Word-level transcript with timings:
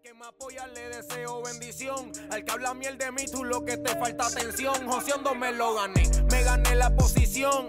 Al 0.00 0.04
que 0.04 0.14
me 0.14 0.24
apoya 0.24 0.66
le 0.68 0.88
deseo 0.88 1.42
bendición. 1.42 2.10
Al 2.30 2.42
que 2.42 2.50
habla 2.52 2.72
miel 2.72 2.96
de 2.96 3.12
mí, 3.12 3.24
tú 3.30 3.44
lo 3.44 3.66
que 3.66 3.76
te 3.76 3.90
falta 3.98 4.28
atención. 4.28 4.88
Joseando 4.88 5.34
me 5.34 5.52
lo 5.52 5.74
gané, 5.74 6.04
me 6.30 6.42
gané 6.42 6.74
la 6.74 6.96
posición. 6.96 7.66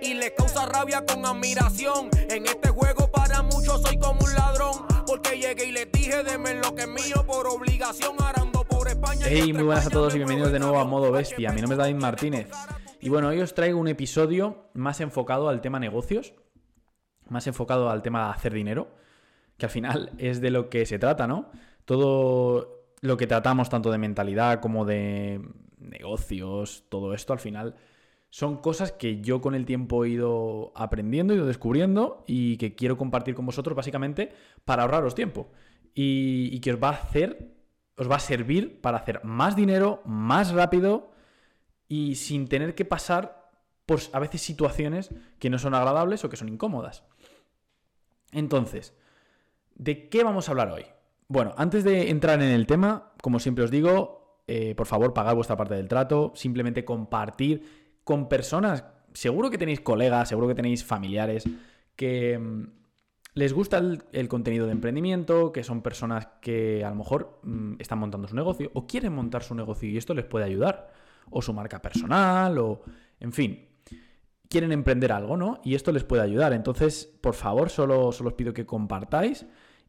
Y 0.00 0.14
le 0.14 0.32
causa 0.32 0.66
rabia 0.66 1.04
con 1.04 1.26
admiración. 1.26 2.08
En 2.30 2.46
este 2.46 2.68
juego 2.68 3.10
para 3.10 3.42
muchos 3.42 3.82
soy 3.82 3.98
como 3.98 4.20
un 4.20 4.34
ladrón. 4.34 4.86
Porque 5.08 5.40
llegué 5.40 5.64
y 5.64 5.72
les 5.72 5.90
dije, 5.90 6.22
deme 6.22 6.54
lo 6.54 6.72
que 6.72 6.82
es 6.82 6.88
mío 6.88 7.26
por 7.26 7.48
obligación. 7.48 8.14
Arando 8.22 8.62
por 8.62 8.86
España. 8.86 9.26
Hey, 9.28 9.52
muy 9.52 9.64
buenas 9.64 9.86
a 9.86 9.90
todos 9.90 10.14
y 10.14 10.18
bienvenidos 10.18 10.52
de 10.52 10.60
nuevo 10.60 10.78
a 10.78 10.84
Modo 10.84 11.10
Bestia. 11.10 11.50
Mi 11.50 11.62
nombre 11.62 11.74
es 11.74 11.78
David 11.78 12.00
Martínez. 12.00 12.48
Y 13.00 13.08
bueno, 13.08 13.28
hoy 13.28 13.40
os 13.40 13.54
traigo 13.54 13.80
un 13.80 13.88
episodio 13.88 14.70
más 14.74 15.00
enfocado 15.00 15.48
al 15.48 15.60
tema 15.60 15.80
negocios. 15.80 16.32
Más 17.28 17.44
enfocado 17.48 17.90
al 17.90 18.02
tema 18.02 18.26
de 18.26 18.34
hacer 18.34 18.52
dinero 18.52 19.04
que 19.56 19.66
al 19.66 19.70
final 19.70 20.12
es 20.18 20.40
de 20.40 20.50
lo 20.50 20.68
que 20.68 20.86
se 20.86 20.98
trata, 20.98 21.26
¿no? 21.26 21.50
Todo 21.84 22.86
lo 23.00 23.16
que 23.16 23.26
tratamos, 23.26 23.68
tanto 23.68 23.90
de 23.90 23.98
mentalidad 23.98 24.60
como 24.60 24.84
de 24.84 25.40
negocios, 25.78 26.84
todo 26.88 27.14
esto 27.14 27.32
al 27.32 27.38
final 27.38 27.76
son 28.30 28.58
cosas 28.58 28.92
que 28.92 29.20
yo 29.20 29.40
con 29.40 29.54
el 29.54 29.64
tiempo 29.64 30.04
he 30.04 30.10
ido 30.10 30.72
aprendiendo, 30.74 31.32
he 31.32 31.36
ido 31.36 31.46
descubriendo 31.46 32.24
y 32.26 32.56
que 32.58 32.74
quiero 32.74 32.98
compartir 32.98 33.34
con 33.34 33.46
vosotros 33.46 33.76
básicamente 33.76 34.32
para 34.64 34.82
ahorraros 34.82 35.14
tiempo 35.14 35.50
y, 35.94 36.60
que 36.60 36.74
os 36.74 36.82
va 36.82 36.88
a 36.90 36.92
hacer, 36.92 37.54
os 37.96 38.10
va 38.10 38.16
a 38.16 38.20
servir 38.20 38.80
para 38.82 38.98
hacer 38.98 39.24
más 39.24 39.56
dinero, 39.56 40.02
más 40.04 40.52
rápido 40.52 41.12
y 41.88 42.16
sin 42.16 42.48
tener 42.48 42.74
que 42.74 42.84
pasar 42.84 43.50
por 43.86 44.00
a 44.12 44.18
veces 44.18 44.42
situaciones 44.42 45.14
que 45.38 45.48
no 45.48 45.58
son 45.58 45.74
agradables 45.74 46.24
o 46.24 46.28
que 46.28 46.36
son 46.36 46.50
incómodas. 46.50 47.04
Entonces, 48.32 48.94
¿De 49.76 50.08
qué 50.08 50.24
vamos 50.24 50.48
a 50.48 50.52
hablar 50.52 50.70
hoy? 50.70 50.84
Bueno, 51.28 51.54
antes 51.56 51.84
de 51.84 52.10
entrar 52.10 52.40
en 52.40 52.50
el 52.50 52.66
tema, 52.66 53.12
como 53.20 53.38
siempre 53.38 53.64
os 53.64 53.70
digo, 53.70 54.42
eh, 54.46 54.74
por 54.74 54.86
favor, 54.86 55.12
pagad 55.12 55.34
vuestra 55.34 55.56
parte 55.56 55.74
del 55.74 55.88
trato, 55.88 56.32
simplemente 56.34 56.84
compartir 56.84 57.98
con 58.02 58.28
personas, 58.28 58.84
seguro 59.12 59.50
que 59.50 59.58
tenéis 59.58 59.80
colegas, 59.80 60.28
seguro 60.28 60.48
que 60.48 60.54
tenéis 60.54 60.84
familiares 60.84 61.44
que 61.94 62.38
mm, 62.38 62.64
les 63.34 63.52
gusta 63.52 63.78
el, 63.78 64.28
contenido 64.28 64.64
de 64.66 64.72
emprendimiento, 64.72 65.52
que 65.52 65.62
son 65.62 65.82
personas 65.82 66.28
que 66.40 66.84
a 66.84 66.88
lo 66.88 66.96
mejor 66.96 67.40
mm, 67.42 67.74
están 67.78 67.98
montando 67.98 68.28
su 68.28 68.36
negocio 68.36 68.70
o 68.72 68.86
quieren 68.86 69.12
montar 69.12 69.42
su 69.42 69.54
negocio 69.54 69.90
y 69.90 69.98
esto 69.98 70.14
les 70.14 70.24
puede 70.24 70.46
ayudar, 70.46 70.90
o 71.28 71.42
su 71.42 71.52
marca 71.52 71.82
personal, 71.82 72.56
o 72.58 72.82
en 73.20 73.32
fin, 73.32 73.68
quieren 74.48 74.72
emprender 74.72 75.12
algo, 75.12 75.36
¿no? 75.36 75.60
Y 75.64 75.74
esto 75.74 75.92
les 75.92 76.04
puede 76.04 76.22
ayudar. 76.22 76.52
Entonces, 76.52 77.04
por 77.20 77.34
favor, 77.34 77.68
solo, 77.68 78.12
solo 78.12 78.30
os 78.30 78.34
pido 78.34 78.54
que 78.54 78.64
compartáis 78.64 79.44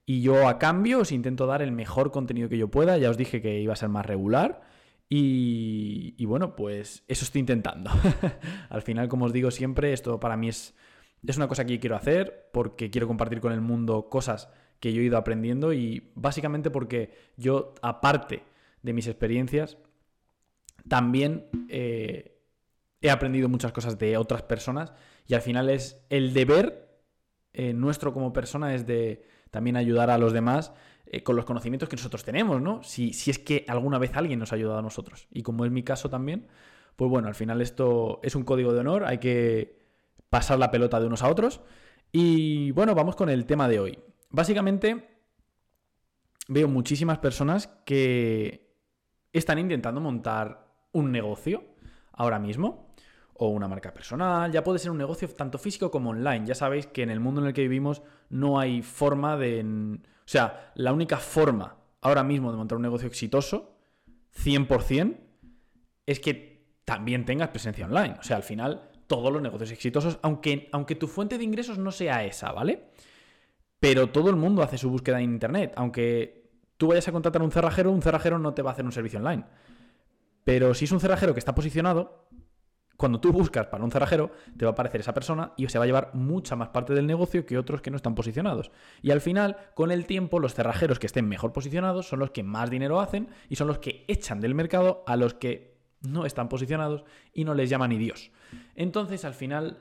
y 0.09 0.21
yo 0.21 0.47
a 0.47 0.57
cambio 0.57 1.01
os 1.01 1.11
intento 1.11 1.47
dar 1.47 1.61
el 1.61 1.73
mejor 1.73 2.11
contenido 2.11 2.47
que 2.47 2.57
yo 2.57 2.69
pueda. 2.71 2.97
Ya 2.97 3.09
os 3.09 3.17
dije 3.17 3.41
que 3.41 3.59
iba 3.59 3.73
a 3.73 3.75
ser 3.75 3.89
más 3.89 4.05
regular. 4.05 4.61
Y, 5.09 6.25
bueno, 6.25 6.55
pues 6.55 7.03
eso 7.09 7.25
estoy 7.25 7.41
intentando. 7.41 7.91
Al 8.69 8.81
final, 8.81 9.09
como 9.09 9.25
os 9.25 9.33
digo 9.33 9.51
siempre, 9.51 9.91
esto 9.91 10.17
para 10.17 10.37
mí 10.37 10.47
es, 10.47 10.73
es 11.27 11.35
una 11.35 11.49
cosa 11.49 11.65
que 11.65 11.73
yo 11.73 11.81
quiero 11.81 11.97
hacer 11.97 12.49
porque 12.53 12.89
quiero 12.89 13.05
compartir 13.05 13.41
con 13.41 13.51
el 13.51 13.59
mundo 13.59 14.07
cosas 14.09 14.49
que 14.79 14.93
yo 14.93 15.01
he 15.01 15.05
ido 15.05 15.17
aprendiendo 15.17 15.73
y 15.73 16.09
básicamente 16.15 16.71
porque 16.71 17.11
yo, 17.35 17.73
aparte 17.81 18.43
de 18.83 18.93
mis 18.93 19.07
experiencias, 19.07 19.77
también 20.87 21.49
eh, 21.67 22.39
he 23.01 23.09
aprendido 23.09 23.49
muchas 23.49 23.73
cosas 23.73 23.99
de 23.99 24.15
otras 24.15 24.43
personas 24.43 24.93
y 25.27 25.33
al 25.33 25.41
final 25.41 25.69
es 25.69 26.05
el 26.09 26.33
deber 26.33 27.01
eh, 27.51 27.73
nuestro 27.73 28.13
como 28.13 28.31
persona 28.31 28.73
es 28.73 28.87
de 28.87 29.35
también 29.51 29.77
ayudar 29.77 30.09
a 30.09 30.17
los 30.17 30.33
demás 30.33 30.73
eh, 31.05 31.23
con 31.23 31.35
los 31.35 31.45
conocimientos 31.45 31.89
que 31.89 31.95
nosotros 31.95 32.23
tenemos, 32.23 32.61
¿no? 32.61 32.83
Si, 32.83 33.13
si 33.13 33.31
es 33.31 33.39
que 33.39 33.65
alguna 33.67 33.97
vez 33.97 34.15
alguien 34.15 34.39
nos 34.39 34.51
ha 34.51 34.55
ayudado 34.55 34.79
a 34.79 34.81
nosotros. 34.81 35.27
Y 35.31 35.43
como 35.43 35.65
es 35.65 35.71
mi 35.71 35.83
caso 35.83 36.09
también, 36.09 36.47
pues 36.95 37.09
bueno, 37.09 37.27
al 37.27 37.35
final 37.35 37.61
esto 37.61 38.19
es 38.23 38.35
un 38.35 38.43
código 38.43 38.73
de 38.73 38.79
honor, 38.79 39.05
hay 39.05 39.19
que 39.19 39.79
pasar 40.29 40.59
la 40.59 40.71
pelota 40.71 40.99
de 40.99 41.07
unos 41.07 41.23
a 41.23 41.29
otros. 41.29 41.61
Y 42.11 42.71
bueno, 42.71 42.95
vamos 42.95 43.15
con 43.15 43.29
el 43.29 43.45
tema 43.45 43.67
de 43.67 43.79
hoy. 43.79 43.99
Básicamente, 44.29 45.07
veo 46.47 46.67
muchísimas 46.67 47.19
personas 47.19 47.67
que 47.85 48.73
están 49.33 49.59
intentando 49.59 50.01
montar 50.01 50.67
un 50.91 51.11
negocio 51.11 51.63
ahora 52.11 52.39
mismo 52.39 52.86
o 53.39 53.49
una 53.49 53.67
marca 53.67 53.93
personal, 53.93 54.51
ya 54.51 54.63
puede 54.63 54.79
ser 54.79 54.91
un 54.91 54.97
negocio 54.97 55.27
tanto 55.29 55.57
físico 55.57 55.91
como 55.91 56.11
online. 56.11 56.45
Ya 56.45 56.55
sabéis 56.55 56.87
que 56.87 57.03
en 57.03 57.09
el 57.09 57.19
mundo 57.19 57.41
en 57.41 57.47
el 57.47 57.53
que 57.53 57.61
vivimos 57.61 58.01
no 58.29 58.59
hay 58.59 58.81
forma 58.81 59.37
de... 59.37 59.63
O 59.63 60.29
sea, 60.29 60.71
la 60.75 60.91
única 60.93 61.17
forma 61.17 61.77
ahora 62.01 62.23
mismo 62.23 62.51
de 62.51 62.57
montar 62.57 62.77
un 62.77 62.81
negocio 62.81 63.07
exitoso, 63.07 63.77
100%, 64.43 65.17
es 66.05 66.19
que 66.19 66.67
también 66.85 67.25
tengas 67.25 67.49
presencia 67.49 67.85
online. 67.85 68.15
O 68.19 68.23
sea, 68.23 68.37
al 68.37 68.43
final, 68.43 68.89
todos 69.07 69.31
los 69.31 69.41
negocios 69.41 69.71
exitosos, 69.71 70.19
aunque, 70.21 70.69
aunque 70.71 70.95
tu 70.95 71.07
fuente 71.07 71.37
de 71.37 71.43
ingresos 71.43 71.77
no 71.77 71.91
sea 71.91 72.23
esa, 72.23 72.51
¿vale? 72.51 72.91
Pero 73.79 74.09
todo 74.09 74.29
el 74.29 74.35
mundo 74.35 74.63
hace 74.63 74.77
su 74.77 74.89
búsqueda 74.89 75.19
en 75.19 75.31
Internet. 75.31 75.73
Aunque 75.75 76.49
tú 76.77 76.87
vayas 76.87 77.07
a 77.07 77.11
contratar 77.11 77.41
a 77.41 77.45
un 77.45 77.51
cerrajero, 77.51 77.91
un 77.91 78.01
cerrajero 78.01 78.39
no 78.39 78.53
te 78.53 78.61
va 78.61 78.71
a 78.71 78.73
hacer 78.73 78.85
un 78.85 78.91
servicio 78.91 79.19
online. 79.19 79.43
Pero 80.43 80.73
si 80.73 80.85
es 80.85 80.91
un 80.91 80.99
cerrajero 80.99 81.33
que 81.33 81.39
está 81.39 81.53
posicionado, 81.53 82.29
cuando 82.97 83.19
tú 83.19 83.31
buscas 83.31 83.67
para 83.67 83.83
un 83.83 83.91
cerrajero, 83.91 84.31
te 84.57 84.65
va 84.65 84.71
a 84.71 84.73
aparecer 84.73 85.01
esa 85.01 85.13
persona 85.13 85.53
y 85.55 85.67
se 85.69 85.77
va 85.77 85.83
a 85.83 85.87
llevar 85.87 86.09
mucha 86.13 86.55
más 86.55 86.69
parte 86.69 86.93
del 86.93 87.05
negocio 87.05 87.45
que 87.45 87.57
otros 87.57 87.81
que 87.81 87.91
no 87.91 87.97
están 87.97 88.15
posicionados. 88.15 88.71
Y 89.03 89.11
al 89.11 89.21
final, 89.21 89.57
con 89.75 89.91
el 89.91 90.07
tiempo, 90.07 90.39
los 90.39 90.55
cerrajeros 90.55 90.97
que 90.97 91.05
estén 91.05 91.29
mejor 91.29 91.53
posicionados 91.53 92.07
son 92.07 92.19
los 92.19 92.31
que 92.31 92.43
más 92.43 92.71
dinero 92.71 92.99
hacen 92.99 93.29
y 93.49 93.55
son 93.55 93.67
los 93.67 93.77
que 93.77 94.03
echan 94.07 94.41
del 94.41 94.55
mercado 94.55 95.03
a 95.05 95.15
los 95.15 95.35
que 95.35 95.77
no 96.01 96.25
están 96.25 96.49
posicionados 96.49 97.03
y 97.33 97.43
no 97.45 97.53
les 97.53 97.69
llaman 97.69 97.91
ni 97.91 97.97
Dios. 97.99 98.31
Entonces, 98.75 99.25
al 99.25 99.35
final, 99.35 99.77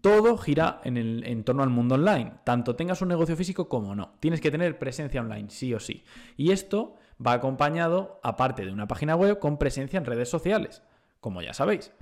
todo 0.00 0.38
gira 0.38 0.80
en, 0.84 0.96
en 0.96 1.44
torno 1.44 1.64
al 1.64 1.70
mundo 1.70 1.96
online. 1.96 2.34
Tanto 2.44 2.76
tengas 2.76 3.02
un 3.02 3.08
negocio 3.08 3.36
físico 3.36 3.68
como 3.68 3.96
no. 3.96 4.14
Tienes 4.20 4.40
que 4.40 4.52
tener 4.52 4.78
presencia 4.78 5.20
online, 5.20 5.50
sí 5.50 5.74
o 5.74 5.80
sí. 5.80 6.04
Y 6.36 6.52
esto 6.52 6.94
va 7.24 7.32
acompañado, 7.32 8.20
aparte 8.22 8.64
de 8.64 8.72
una 8.72 8.86
página 8.86 9.16
web, 9.16 9.40
con 9.40 9.58
presencia 9.58 9.98
en 9.98 10.04
redes 10.04 10.28
sociales, 10.28 10.82
como 11.20 11.42
ya 11.42 11.54
sabéis. 11.54 11.92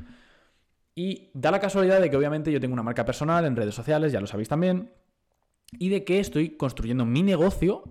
Y 1.02 1.30
da 1.32 1.50
la 1.50 1.60
casualidad 1.60 1.98
de 1.98 2.10
que 2.10 2.16
obviamente 2.18 2.52
yo 2.52 2.60
tengo 2.60 2.74
una 2.74 2.82
marca 2.82 3.06
personal 3.06 3.46
en 3.46 3.56
redes 3.56 3.74
sociales, 3.74 4.12
ya 4.12 4.20
lo 4.20 4.26
sabéis 4.26 4.50
también, 4.50 4.92
y 5.78 5.88
de 5.88 6.04
que 6.04 6.20
estoy 6.20 6.58
construyendo 6.58 7.06
mi 7.06 7.22
negocio 7.22 7.84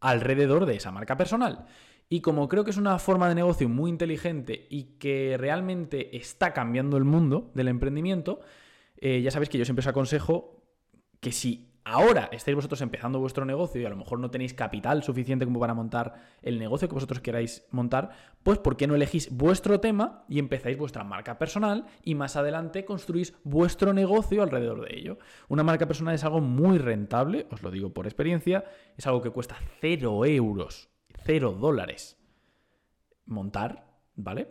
alrededor 0.00 0.66
de 0.66 0.74
esa 0.74 0.90
marca 0.90 1.16
personal. 1.16 1.66
Y 2.08 2.20
como 2.20 2.48
creo 2.48 2.64
que 2.64 2.72
es 2.72 2.78
una 2.78 2.98
forma 2.98 3.28
de 3.28 3.36
negocio 3.36 3.68
muy 3.68 3.90
inteligente 3.90 4.66
y 4.68 4.98
que 4.98 5.36
realmente 5.38 6.16
está 6.16 6.52
cambiando 6.52 6.96
el 6.96 7.04
mundo 7.04 7.52
del 7.54 7.68
emprendimiento, 7.68 8.40
eh, 8.96 9.22
ya 9.22 9.30
sabéis 9.30 9.48
que 9.48 9.58
yo 9.58 9.64
siempre 9.64 9.82
os 9.82 9.86
aconsejo 9.86 10.64
que 11.20 11.30
si 11.30 11.71
ahora 11.84 12.28
estáis 12.32 12.54
vosotros 12.54 12.80
empezando 12.80 13.18
vuestro 13.18 13.44
negocio 13.44 13.80
y 13.80 13.84
a 13.84 13.90
lo 13.90 13.96
mejor 13.96 14.18
no 14.18 14.30
tenéis 14.30 14.54
capital 14.54 15.02
suficiente 15.02 15.44
como 15.44 15.60
para 15.60 15.74
montar 15.74 16.14
el 16.42 16.58
negocio 16.58 16.88
que 16.88 16.94
vosotros 16.94 17.20
queráis 17.20 17.66
montar, 17.70 18.10
pues 18.42 18.58
¿por 18.58 18.76
qué 18.76 18.86
no 18.86 18.94
elegís 18.94 19.34
vuestro 19.36 19.80
tema 19.80 20.24
y 20.28 20.38
empezáis 20.38 20.78
vuestra 20.78 21.04
marca 21.04 21.38
personal 21.38 21.86
y 22.02 22.14
más 22.14 22.36
adelante 22.36 22.84
construís 22.84 23.34
vuestro 23.44 23.92
negocio 23.92 24.42
alrededor 24.42 24.86
de 24.86 24.96
ello? 24.96 25.18
Una 25.48 25.62
marca 25.62 25.86
personal 25.86 26.14
es 26.14 26.24
algo 26.24 26.40
muy 26.40 26.78
rentable, 26.78 27.46
os 27.50 27.62
lo 27.62 27.70
digo 27.70 27.92
por 27.92 28.06
experiencia, 28.06 28.64
es 28.96 29.06
algo 29.06 29.22
que 29.22 29.30
cuesta 29.30 29.56
cero 29.80 30.24
euros, 30.24 30.88
cero 31.24 31.52
dólares 31.52 32.18
montar, 33.26 33.86
¿vale? 34.14 34.48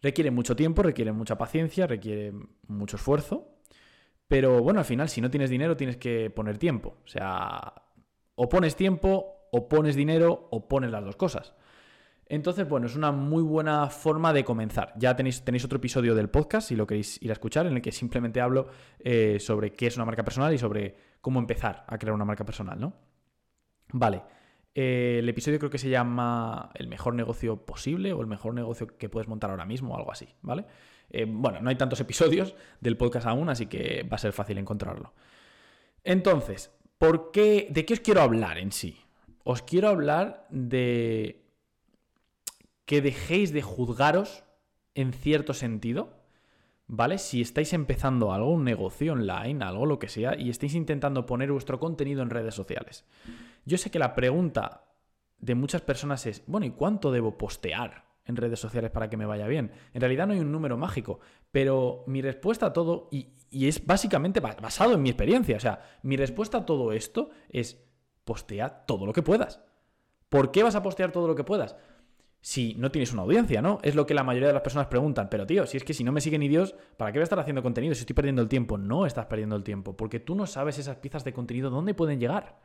Requiere 0.00 0.30
mucho 0.30 0.56
tiempo, 0.56 0.82
requiere 0.82 1.12
mucha 1.12 1.38
paciencia, 1.38 1.86
requiere 1.86 2.32
mucho 2.66 2.96
esfuerzo, 2.96 3.51
pero 4.32 4.62
bueno, 4.62 4.78
al 4.78 4.86
final, 4.86 5.10
si 5.10 5.20
no 5.20 5.30
tienes 5.30 5.50
dinero, 5.50 5.76
tienes 5.76 5.98
que 5.98 6.30
poner 6.30 6.56
tiempo. 6.56 6.96
O 7.04 7.06
sea, 7.06 7.74
o 8.34 8.48
pones 8.48 8.76
tiempo, 8.76 9.46
o 9.52 9.68
pones 9.68 9.94
dinero, 9.94 10.48
o 10.50 10.68
pones 10.68 10.90
las 10.90 11.04
dos 11.04 11.16
cosas. 11.16 11.52
Entonces, 12.24 12.66
bueno, 12.66 12.86
es 12.86 12.96
una 12.96 13.12
muy 13.12 13.42
buena 13.42 13.90
forma 13.90 14.32
de 14.32 14.42
comenzar. 14.42 14.94
Ya 14.96 15.14
tenéis, 15.14 15.44
tenéis 15.44 15.66
otro 15.66 15.76
episodio 15.76 16.14
del 16.14 16.30
podcast, 16.30 16.68
si 16.68 16.76
lo 16.76 16.86
queréis 16.86 17.22
ir 17.22 17.28
a 17.28 17.34
escuchar, 17.34 17.66
en 17.66 17.74
el 17.74 17.82
que 17.82 17.92
simplemente 17.92 18.40
hablo 18.40 18.68
eh, 19.00 19.36
sobre 19.38 19.74
qué 19.74 19.88
es 19.88 19.96
una 19.96 20.06
marca 20.06 20.24
personal 20.24 20.54
y 20.54 20.56
sobre 20.56 20.96
cómo 21.20 21.38
empezar 21.38 21.84
a 21.86 21.98
crear 21.98 22.14
una 22.14 22.24
marca 22.24 22.46
personal, 22.46 22.80
¿no? 22.80 22.94
Vale. 23.92 24.22
Eh, 24.74 25.16
el 25.18 25.28
episodio 25.28 25.58
creo 25.58 25.70
que 25.70 25.76
se 25.76 25.90
llama 25.90 26.70
El 26.72 26.88
mejor 26.88 27.14
negocio 27.14 27.66
posible 27.66 28.14
o 28.14 28.22
el 28.22 28.26
mejor 28.28 28.54
negocio 28.54 28.86
que 28.96 29.10
puedes 29.10 29.28
montar 29.28 29.50
ahora 29.50 29.66
mismo 29.66 29.92
o 29.92 29.98
algo 29.98 30.10
así, 30.10 30.26
¿vale? 30.40 30.64
Eh, 31.12 31.26
bueno, 31.28 31.60
no 31.60 31.68
hay 31.68 31.76
tantos 31.76 32.00
episodios 32.00 32.54
del 32.80 32.96
podcast 32.96 33.26
aún, 33.26 33.50
así 33.50 33.66
que 33.66 34.02
va 34.10 34.16
a 34.16 34.18
ser 34.18 34.32
fácil 34.32 34.56
encontrarlo. 34.56 35.12
Entonces, 36.04 36.72
¿por 36.96 37.30
qué, 37.30 37.68
¿de 37.70 37.84
qué 37.84 37.92
os 37.94 38.00
quiero 38.00 38.22
hablar 38.22 38.56
en 38.56 38.72
sí? 38.72 38.96
Os 39.44 39.60
quiero 39.60 39.88
hablar 39.88 40.46
de 40.48 41.44
que 42.86 43.02
dejéis 43.02 43.52
de 43.52 43.60
juzgaros 43.60 44.44
en 44.94 45.12
cierto 45.12 45.52
sentido, 45.52 46.14
¿vale? 46.86 47.18
Si 47.18 47.42
estáis 47.42 47.74
empezando 47.74 48.32
algo, 48.32 48.50
un 48.50 48.64
negocio 48.64 49.12
online, 49.12 49.62
algo, 49.62 49.84
lo 49.84 49.98
que 49.98 50.08
sea, 50.08 50.34
y 50.38 50.48
estáis 50.48 50.74
intentando 50.74 51.26
poner 51.26 51.52
vuestro 51.52 51.78
contenido 51.78 52.22
en 52.22 52.30
redes 52.30 52.54
sociales. 52.54 53.04
Yo 53.66 53.76
sé 53.76 53.90
que 53.90 53.98
la 53.98 54.14
pregunta 54.14 54.84
de 55.38 55.54
muchas 55.54 55.82
personas 55.82 56.24
es, 56.26 56.42
bueno, 56.46 56.66
¿y 56.66 56.70
cuánto 56.70 57.12
debo 57.12 57.36
postear 57.36 58.11
en 58.24 58.36
redes 58.36 58.60
sociales 58.60 58.90
para 58.90 59.08
que 59.10 59.16
me 59.16 59.26
vaya 59.26 59.46
bien? 59.46 59.72
En 59.92 60.00
realidad 60.00 60.26
no 60.26 60.32
hay 60.32 60.40
un 60.40 60.52
número 60.52 60.76
mágico, 60.76 61.20
pero 61.50 62.04
mi 62.06 62.22
respuesta 62.22 62.66
a 62.66 62.72
todo, 62.72 63.08
y, 63.10 63.28
y 63.50 63.68
es 63.68 63.84
básicamente 63.86 64.40
basado 64.40 64.94
en 64.94 65.02
mi 65.02 65.10
experiencia, 65.10 65.56
o 65.56 65.60
sea, 65.60 65.80
mi 66.02 66.16
respuesta 66.16 66.58
a 66.58 66.66
todo 66.66 66.92
esto 66.92 67.30
es 67.48 67.82
postea 68.24 68.86
todo 68.86 69.06
lo 69.06 69.12
que 69.12 69.22
puedas. 69.22 69.60
¿Por 70.28 70.50
qué 70.50 70.62
vas 70.62 70.74
a 70.74 70.82
postear 70.82 71.12
todo 71.12 71.28
lo 71.28 71.34
que 71.34 71.44
puedas? 71.44 71.76
Si 72.40 72.74
no 72.74 72.90
tienes 72.90 73.12
una 73.12 73.22
audiencia, 73.22 73.60
¿no? 73.62 73.78
Es 73.82 73.94
lo 73.94 74.06
que 74.06 74.14
la 74.14 74.24
mayoría 74.24 74.48
de 74.48 74.54
las 74.54 74.62
personas 74.62 74.88
preguntan. 74.88 75.28
Pero 75.28 75.46
tío, 75.46 75.66
si 75.66 75.76
es 75.76 75.84
que 75.84 75.94
si 75.94 76.02
no 76.04 76.10
me 76.10 76.20
siguen 76.20 76.40
ni 76.40 76.48
Dios, 76.48 76.74
¿para 76.96 77.12
qué 77.12 77.18
voy 77.18 77.22
a 77.22 77.24
estar 77.24 77.38
haciendo 77.38 77.62
contenido 77.62 77.94
si 77.94 78.00
estoy 78.00 78.14
perdiendo 78.14 78.42
el 78.42 78.48
tiempo? 78.48 78.78
No 78.78 79.04
estás 79.06 79.26
perdiendo 79.26 79.56
el 79.56 79.62
tiempo, 79.62 79.96
porque 79.96 80.20
tú 80.20 80.34
no 80.34 80.46
sabes 80.46 80.78
esas 80.78 80.96
piezas 80.96 81.22
de 81.24 81.34
contenido 81.34 81.68
dónde 81.68 81.94
pueden 81.94 82.18
llegar. 82.18 82.58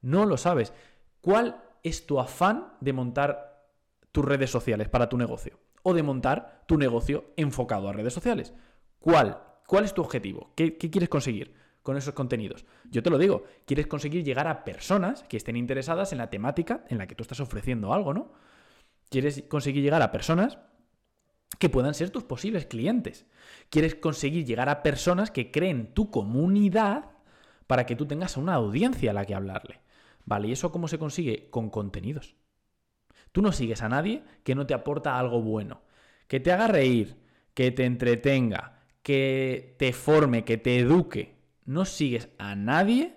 No 0.00 0.24
lo 0.24 0.36
sabes. 0.36 0.72
¿Cuál 1.20 1.62
es 1.82 2.06
tu 2.06 2.20
afán 2.20 2.74
de 2.80 2.92
montar 2.92 3.49
tus 4.12 4.24
redes 4.24 4.50
sociales 4.50 4.88
para 4.88 5.08
tu 5.08 5.16
negocio? 5.16 5.58
O 5.82 5.94
de 5.94 6.02
montar 6.02 6.64
tu 6.66 6.76
negocio 6.76 7.32
enfocado 7.36 7.88
a 7.88 7.92
redes 7.92 8.12
sociales. 8.12 8.52
¿Cuál? 8.98 9.42
¿Cuál 9.66 9.84
es 9.84 9.94
tu 9.94 10.02
objetivo? 10.02 10.52
¿Qué, 10.54 10.76
quieres 10.76 11.08
conseguir? 11.08 11.54
con 11.82 11.96
esos 11.96 12.12
contenidos. 12.12 12.66
Yo 12.90 13.02
te 13.02 13.08
lo 13.08 13.16
digo, 13.16 13.44
quieres 13.64 13.86
conseguir 13.86 14.22
llegar 14.22 14.46
a 14.46 14.64
personas 14.64 15.22
que 15.22 15.38
estén 15.38 15.56
interesadas 15.56 16.12
en 16.12 16.18
la 16.18 16.28
temática 16.28 16.84
en 16.88 16.98
la 16.98 17.06
que 17.06 17.14
tú 17.14 17.22
estás 17.22 17.40
ofreciendo 17.40 17.94
algo, 17.94 18.12
¿no? 18.12 18.32
Quieres 19.08 19.44
conseguir 19.48 19.82
llegar 19.82 20.02
a 20.02 20.12
personas 20.12 20.58
que 21.58 21.68
puedan 21.68 21.94
ser 21.94 22.10
tus 22.10 22.24
posibles 22.24 22.66
clientes. 22.66 23.26
Quieres 23.70 23.94
conseguir 23.94 24.44
llegar 24.44 24.68
a 24.68 24.82
personas 24.82 25.30
que 25.30 25.50
creen 25.50 25.94
tu 25.94 26.10
comunidad 26.10 27.10
para 27.66 27.86
que 27.86 27.96
tú 27.96 28.06
tengas 28.06 28.36
una 28.36 28.54
audiencia 28.54 29.10
a 29.10 29.14
la 29.14 29.24
que 29.24 29.34
hablarle. 29.34 29.80
¿Vale? 30.26 30.48
¿Y 30.48 30.52
eso 30.52 30.70
cómo 30.70 30.86
se 30.86 30.98
consigue? 30.98 31.48
Con 31.50 31.70
contenidos. 31.70 32.36
Tú 33.32 33.42
no 33.42 33.52
sigues 33.52 33.82
a 33.82 33.88
nadie 33.88 34.22
que 34.44 34.54
no 34.54 34.66
te 34.66 34.74
aporta 34.74 35.18
algo 35.18 35.42
bueno, 35.42 35.82
que 36.28 36.40
te 36.40 36.52
haga 36.52 36.66
reír, 36.66 37.16
que 37.54 37.70
te 37.70 37.84
entretenga, 37.84 38.80
que 39.02 39.74
te 39.78 39.92
forme, 39.92 40.44
que 40.44 40.58
te 40.58 40.78
eduque 40.78 41.40
no 41.70 41.84
sigues 41.84 42.28
a 42.38 42.56
nadie, 42.56 43.14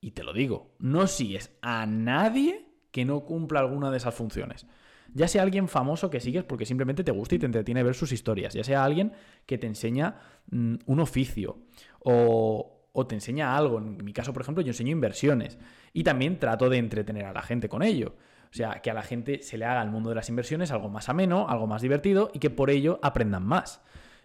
y 0.00 0.10
te 0.10 0.24
lo 0.24 0.32
digo, 0.32 0.74
no 0.80 1.06
sigues 1.06 1.56
a 1.62 1.86
nadie 1.86 2.66
que 2.90 3.04
no 3.04 3.20
cumpla 3.20 3.60
alguna 3.60 3.92
de 3.92 3.98
esas 3.98 4.12
funciones. 4.12 4.66
Ya 5.14 5.28
sea 5.28 5.42
alguien 5.42 5.68
famoso 5.68 6.10
que 6.10 6.18
sigues 6.18 6.42
porque 6.42 6.66
simplemente 6.66 7.04
te 7.04 7.12
gusta 7.12 7.36
y 7.36 7.38
te 7.38 7.46
entretiene 7.46 7.84
ver 7.84 7.94
sus 7.94 8.10
historias, 8.10 8.54
ya 8.54 8.64
sea 8.64 8.84
alguien 8.84 9.12
que 9.46 9.56
te 9.56 9.68
enseña 9.68 10.16
mm, 10.50 10.76
un 10.86 10.98
oficio 10.98 11.58
o, 12.00 12.88
o 12.92 13.06
te 13.06 13.14
enseña 13.14 13.56
algo. 13.56 13.78
En 13.78 14.04
mi 14.04 14.12
caso, 14.12 14.32
por 14.32 14.42
ejemplo, 14.42 14.62
yo 14.62 14.70
enseño 14.70 14.90
inversiones 14.90 15.56
y 15.92 16.02
también 16.02 16.40
trato 16.40 16.68
de 16.68 16.78
entretener 16.78 17.24
a 17.26 17.32
la 17.32 17.42
gente 17.42 17.68
con 17.68 17.84
ello. 17.84 18.16
O 18.50 18.54
sea, 18.54 18.80
que 18.82 18.90
a 18.90 18.94
la 18.94 19.02
gente 19.02 19.42
se 19.42 19.56
le 19.58 19.64
haga 19.64 19.82
el 19.82 19.90
mundo 19.90 20.08
de 20.08 20.16
las 20.16 20.28
inversiones 20.28 20.72
algo 20.72 20.88
más 20.88 21.08
ameno, 21.08 21.48
algo 21.48 21.66
más 21.66 21.82
divertido 21.82 22.30
y 22.34 22.40
que 22.40 22.50
por 22.50 22.70
ello 22.70 22.98
aprendan 23.02 23.44
más. 23.44 23.80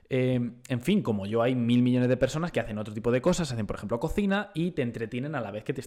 Em, 0.10 0.56
en 0.68 0.82
fin, 0.82 1.02
como 1.02 1.26
yo, 1.26 1.42
hay 1.42 1.56
mil 1.56 1.82
millones 1.82 2.10
de 2.10 2.18
personas 2.18 2.52
que 2.52 2.60
hacen 2.60 2.78
otro 2.78 2.94
tipo 2.94 3.12
de 3.12 3.22
cosas, 3.22 3.52
hacen, 3.52 3.68
por 3.68 3.76
ejemplo, 3.76 4.00
cocina 4.00 4.52
y 4.54 4.72
te 4.72 4.82
entretienen 4.82 5.36
a 5.36 5.42
la 5.42 5.52
vez 5.52 5.64
que 5.64 5.74
te, 5.74 5.82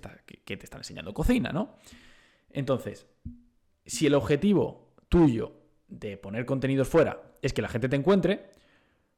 que 0.45 0.57
te 0.57 0.65
están 0.65 0.81
enseñando 0.81 1.15
cocina, 1.15 1.51
¿no? 1.53 1.77
Entonces, 2.51 3.07
si 3.85 4.07
el 4.07 4.15
objetivo 4.15 4.95
tuyo 5.09 5.53
de 5.89 6.17
poner 6.17 6.47
contenidos 6.47 6.89
fuera 6.89 7.23
es 7.43 7.53
que 7.53 7.63
la 7.63 7.69
gente 7.69 7.89
te 7.89 7.97
encuentre, 7.97 8.51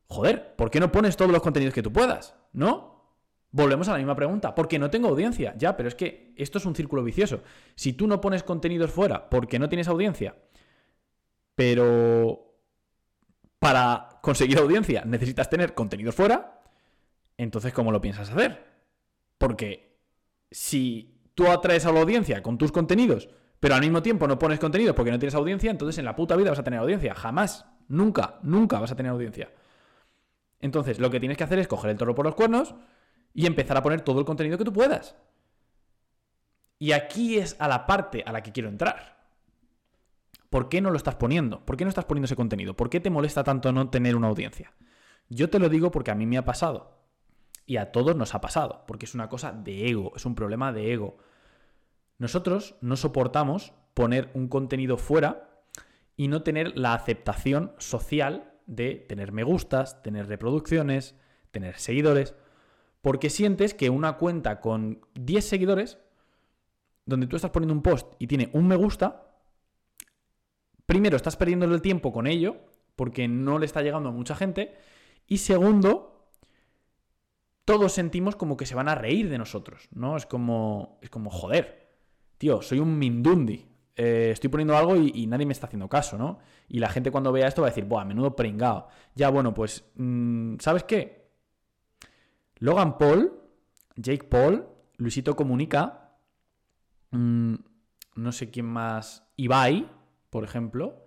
joder, 0.06 0.54
¿por 0.56 0.70
qué 0.70 0.80
no 0.80 0.92
pones 0.92 1.16
todos 1.16 1.30
los 1.30 1.42
contenidos 1.42 1.74
que 1.74 1.82
tú 1.82 1.92
puedas? 1.92 2.36
¿No? 2.52 2.89
Volvemos 3.52 3.88
a 3.88 3.92
la 3.92 3.98
misma 3.98 4.14
pregunta, 4.14 4.54
porque 4.54 4.78
no 4.78 4.90
tengo 4.90 5.08
audiencia. 5.08 5.54
Ya, 5.56 5.76
pero 5.76 5.88
es 5.88 5.94
que 5.94 6.32
esto 6.36 6.58
es 6.58 6.66
un 6.66 6.74
círculo 6.74 7.02
vicioso. 7.02 7.42
Si 7.74 7.92
tú 7.92 8.06
no 8.06 8.20
pones 8.20 8.44
contenidos 8.44 8.90
fuera 8.90 9.28
porque 9.28 9.58
no 9.58 9.68
tienes 9.68 9.88
audiencia, 9.88 10.36
pero 11.56 12.54
para 13.58 14.20
conseguir 14.22 14.58
audiencia 14.58 15.04
necesitas 15.04 15.50
tener 15.50 15.74
contenidos 15.74 16.14
fuera, 16.14 16.62
entonces 17.36 17.72
¿cómo 17.72 17.90
lo 17.90 18.00
piensas 18.00 18.30
hacer? 18.30 18.64
Porque 19.36 19.98
si 20.50 21.20
tú 21.34 21.48
atraes 21.48 21.86
a 21.86 21.92
la 21.92 22.00
audiencia 22.00 22.42
con 22.42 22.56
tus 22.56 22.70
contenidos, 22.70 23.28
pero 23.58 23.74
al 23.74 23.80
mismo 23.80 24.00
tiempo 24.00 24.28
no 24.28 24.38
pones 24.38 24.60
contenidos 24.60 24.94
porque 24.94 25.10
no 25.10 25.18
tienes 25.18 25.34
audiencia, 25.34 25.70
entonces 25.70 25.98
en 25.98 26.04
la 26.04 26.14
puta 26.14 26.36
vida 26.36 26.50
vas 26.50 26.58
a 26.60 26.64
tener 26.64 26.80
audiencia. 26.80 27.14
Jamás, 27.14 27.66
nunca, 27.88 28.38
nunca 28.42 28.78
vas 28.78 28.92
a 28.92 28.96
tener 28.96 29.10
audiencia. 29.10 29.50
Entonces 30.60 31.00
lo 31.00 31.10
que 31.10 31.18
tienes 31.18 31.36
que 31.36 31.44
hacer 31.44 31.58
es 31.58 31.68
coger 31.68 31.90
el 31.90 31.96
toro 31.98 32.14
por 32.14 32.24
los 32.24 32.34
cuernos 32.34 32.74
y 33.32 33.46
empezar 33.46 33.76
a 33.76 33.82
poner 33.82 34.00
todo 34.02 34.18
el 34.18 34.24
contenido 34.24 34.58
que 34.58 34.64
tú 34.64 34.72
puedas. 34.72 35.16
Y 36.78 36.92
aquí 36.92 37.38
es 37.38 37.56
a 37.58 37.68
la 37.68 37.86
parte 37.86 38.22
a 38.26 38.32
la 38.32 38.42
que 38.42 38.52
quiero 38.52 38.68
entrar. 38.68 39.20
¿Por 40.48 40.68
qué 40.68 40.80
no 40.80 40.90
lo 40.90 40.96
estás 40.96 41.14
poniendo? 41.14 41.64
¿Por 41.64 41.76
qué 41.76 41.84
no 41.84 41.90
estás 41.90 42.06
poniendo 42.06 42.24
ese 42.24 42.36
contenido? 42.36 42.74
¿Por 42.74 42.90
qué 42.90 43.00
te 43.00 43.10
molesta 43.10 43.44
tanto 43.44 43.72
no 43.72 43.90
tener 43.90 44.16
una 44.16 44.28
audiencia? 44.28 44.72
Yo 45.28 45.48
te 45.48 45.60
lo 45.60 45.68
digo 45.68 45.90
porque 45.90 46.10
a 46.10 46.14
mí 46.16 46.26
me 46.26 46.38
ha 46.38 46.44
pasado. 46.44 46.98
Y 47.66 47.76
a 47.76 47.92
todos 47.92 48.16
nos 48.16 48.34
ha 48.34 48.40
pasado, 48.40 48.84
porque 48.88 49.06
es 49.06 49.14
una 49.14 49.28
cosa 49.28 49.52
de 49.52 49.88
ego, 49.88 50.12
es 50.16 50.24
un 50.24 50.34
problema 50.34 50.72
de 50.72 50.92
ego. 50.92 51.18
Nosotros 52.18 52.74
no 52.80 52.96
soportamos 52.96 53.72
poner 53.94 54.30
un 54.34 54.48
contenido 54.48 54.96
fuera 54.96 55.62
y 56.16 56.26
no 56.28 56.42
tener 56.42 56.76
la 56.76 56.94
aceptación 56.94 57.72
social 57.78 58.54
de 58.66 58.94
tener 58.94 59.32
me 59.32 59.44
gustas, 59.44 60.02
tener 60.02 60.26
reproducciones, 60.26 61.14
tener 61.50 61.78
seguidores, 61.78 62.34
porque 63.00 63.30
sientes 63.30 63.74
que 63.74 63.90
una 63.90 64.16
cuenta 64.16 64.60
con 64.60 65.06
10 65.14 65.44
seguidores, 65.44 65.98
donde 67.06 67.26
tú 67.26 67.36
estás 67.36 67.50
poniendo 67.50 67.74
un 67.74 67.82
post 67.82 68.14
y 68.18 68.26
tiene 68.26 68.50
un 68.52 68.68
me 68.68 68.76
gusta, 68.76 69.30
primero, 70.86 71.16
estás 71.16 71.36
perdiendo 71.36 71.66
el 71.66 71.82
tiempo 71.82 72.12
con 72.12 72.26
ello, 72.26 72.56
porque 72.96 73.28
no 73.28 73.58
le 73.58 73.66
está 73.66 73.82
llegando 73.82 74.10
a 74.10 74.12
mucha 74.12 74.34
gente. 74.34 74.74
Y 75.26 75.38
segundo, 75.38 76.28
todos 77.64 77.92
sentimos 77.92 78.36
como 78.36 78.56
que 78.56 78.66
se 78.66 78.74
van 78.74 78.88
a 78.88 78.94
reír 78.94 79.28
de 79.28 79.38
nosotros, 79.38 79.88
¿no? 79.92 80.16
Es 80.16 80.26
como, 80.26 80.98
es 81.00 81.08
como 81.08 81.30
joder, 81.30 81.88
tío, 82.36 82.60
soy 82.62 82.80
un 82.80 82.98
mindundi. 82.98 83.66
Eh, 83.96 84.30
estoy 84.32 84.50
poniendo 84.50 84.76
algo 84.76 84.96
y, 84.96 85.26
nadie 85.26 85.46
me 85.46 85.52
está 85.52 85.66
haciendo 85.66 85.88
caso, 85.88 86.18
¿no? 86.18 86.38
Y 86.68 86.78
la 86.78 86.88
gente 86.88 87.10
cuando 87.10 87.32
vea 87.32 87.46
esto 87.46 87.62
va 87.62 87.68
a 87.68 87.70
decir, 87.70 87.84
buah, 87.84 88.04
menudo 88.04 88.34
pringao. 88.34 88.88
Ya, 89.14 89.28
bueno, 89.30 89.54
pues, 89.54 89.84
mm, 89.96 90.56
¿sabes 90.58 90.84
qué? 90.84 91.19
Logan 92.60 92.98
Paul, 92.98 93.32
Jake 93.96 94.24
Paul, 94.24 94.66
Luisito 94.96 95.34
Comunica, 95.34 96.14
mm, 97.10 97.54
no 98.16 98.32
sé 98.32 98.50
quién 98.50 98.66
más, 98.66 99.26
Ibai, 99.36 99.88
por 100.30 100.44
ejemplo. 100.44 101.06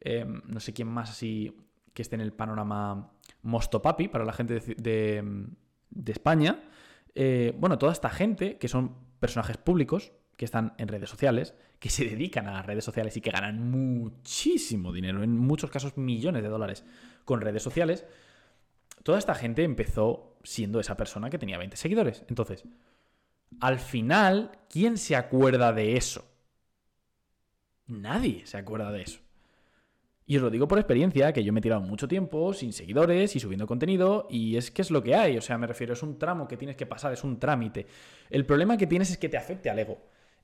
Em, 0.00 0.42
no 0.46 0.60
sé 0.60 0.72
quién 0.72 0.88
más 0.88 1.10
así 1.10 1.56
que 1.92 2.02
esté 2.02 2.14
en 2.14 2.20
el 2.20 2.32
panorama 2.32 3.12
Mostopapi 3.42 4.08
para 4.08 4.24
la 4.24 4.32
gente 4.32 4.60
de, 4.60 5.24
España. 6.06 6.62
Eh, 7.14 7.54
bueno, 7.58 7.78
toda 7.78 7.92
esta 7.92 8.10
gente 8.10 8.58
que 8.58 8.68
son 8.68 8.94
personajes 9.18 9.56
públicos, 9.56 10.12
que 10.36 10.44
están 10.44 10.74
en 10.78 10.88
redes 10.88 11.08
sociales, 11.08 11.54
que 11.78 11.88
se 11.90 12.04
dedican 12.04 12.48
a 12.48 12.52
las 12.52 12.66
redes 12.66 12.84
sociales 12.84 13.16
y 13.16 13.20
que 13.20 13.30
ganan 13.30 13.70
muchísimo 13.70 14.92
dinero, 14.92 15.22
en 15.22 15.38
muchos 15.38 15.70
casos 15.70 15.96
millones 15.96 16.42
de 16.42 16.48
dólares 16.48 16.84
con 17.24 17.40
redes 17.40 17.62
sociales, 17.62 18.04
toda 19.02 19.18
esta 19.18 19.34
gente 19.34 19.62
empezó 19.62 20.33
siendo 20.44 20.80
esa 20.80 20.96
persona 20.96 21.30
que 21.30 21.38
tenía 21.38 21.58
20 21.58 21.76
seguidores. 21.76 22.24
Entonces, 22.28 22.64
al 23.60 23.78
final, 23.78 24.52
¿quién 24.68 24.98
se 24.98 25.16
acuerda 25.16 25.72
de 25.72 25.96
eso? 25.96 26.24
Nadie 27.86 28.46
se 28.46 28.56
acuerda 28.56 28.90
de 28.92 29.02
eso. 29.02 29.20
Y 30.26 30.36
os 30.36 30.42
lo 30.42 30.48
digo 30.48 30.66
por 30.66 30.78
experiencia, 30.78 31.32
que 31.32 31.44
yo 31.44 31.52
me 31.52 31.60
he 31.60 31.62
tirado 31.62 31.82
mucho 31.82 32.08
tiempo 32.08 32.54
sin 32.54 32.72
seguidores 32.72 33.36
y 33.36 33.40
subiendo 33.40 33.66
contenido, 33.66 34.26
y 34.30 34.56
es 34.56 34.70
que 34.70 34.80
es 34.80 34.90
lo 34.90 35.02
que 35.02 35.14
hay, 35.14 35.36
o 35.36 35.42
sea, 35.42 35.58
me 35.58 35.66
refiero, 35.66 35.92
es 35.92 36.02
un 36.02 36.18
tramo 36.18 36.48
que 36.48 36.56
tienes 36.56 36.76
que 36.76 36.86
pasar, 36.86 37.12
es 37.12 37.24
un 37.24 37.38
trámite. 37.38 37.86
El 38.30 38.46
problema 38.46 38.78
que 38.78 38.86
tienes 38.86 39.10
es 39.10 39.18
que 39.18 39.28
te 39.28 39.36
afecte 39.36 39.68
al 39.68 39.78
ego. 39.78 39.98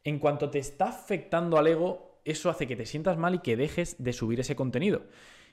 En 0.05 0.19
cuanto 0.19 0.51
te 0.51 0.59
está 0.59 0.91
afectando 0.91 1.57
al 1.57 1.67
ego, 1.67 2.21
eso 2.25 2.51
hace 2.51 2.67
que 2.67 2.77
te 2.77 2.85
sientas 2.85 3.17
mal 3.17 3.37
y 3.37 3.39
que 3.39 3.57
dejes 3.57 3.97
de 3.99 4.13
subir 4.13 4.41
ese 4.41 4.55
contenido. 4.55 5.07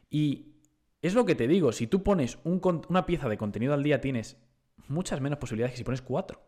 Y 0.09 0.56
es 1.01 1.13
lo 1.13 1.25
que 1.25 1.35
te 1.35 1.47
digo, 1.47 1.71
si 1.71 1.87
tú 1.87 2.03
pones 2.03 2.39
una 2.43 3.05
pieza 3.05 3.29
de 3.29 3.37
contenido 3.37 3.73
al 3.73 3.83
día, 3.83 4.01
tienes 4.01 4.37
muchas 4.87 5.21
menos 5.21 5.39
posibilidades 5.39 5.73
que 5.73 5.77
si 5.77 5.83
pones 5.83 6.01
cuatro. 6.01 6.41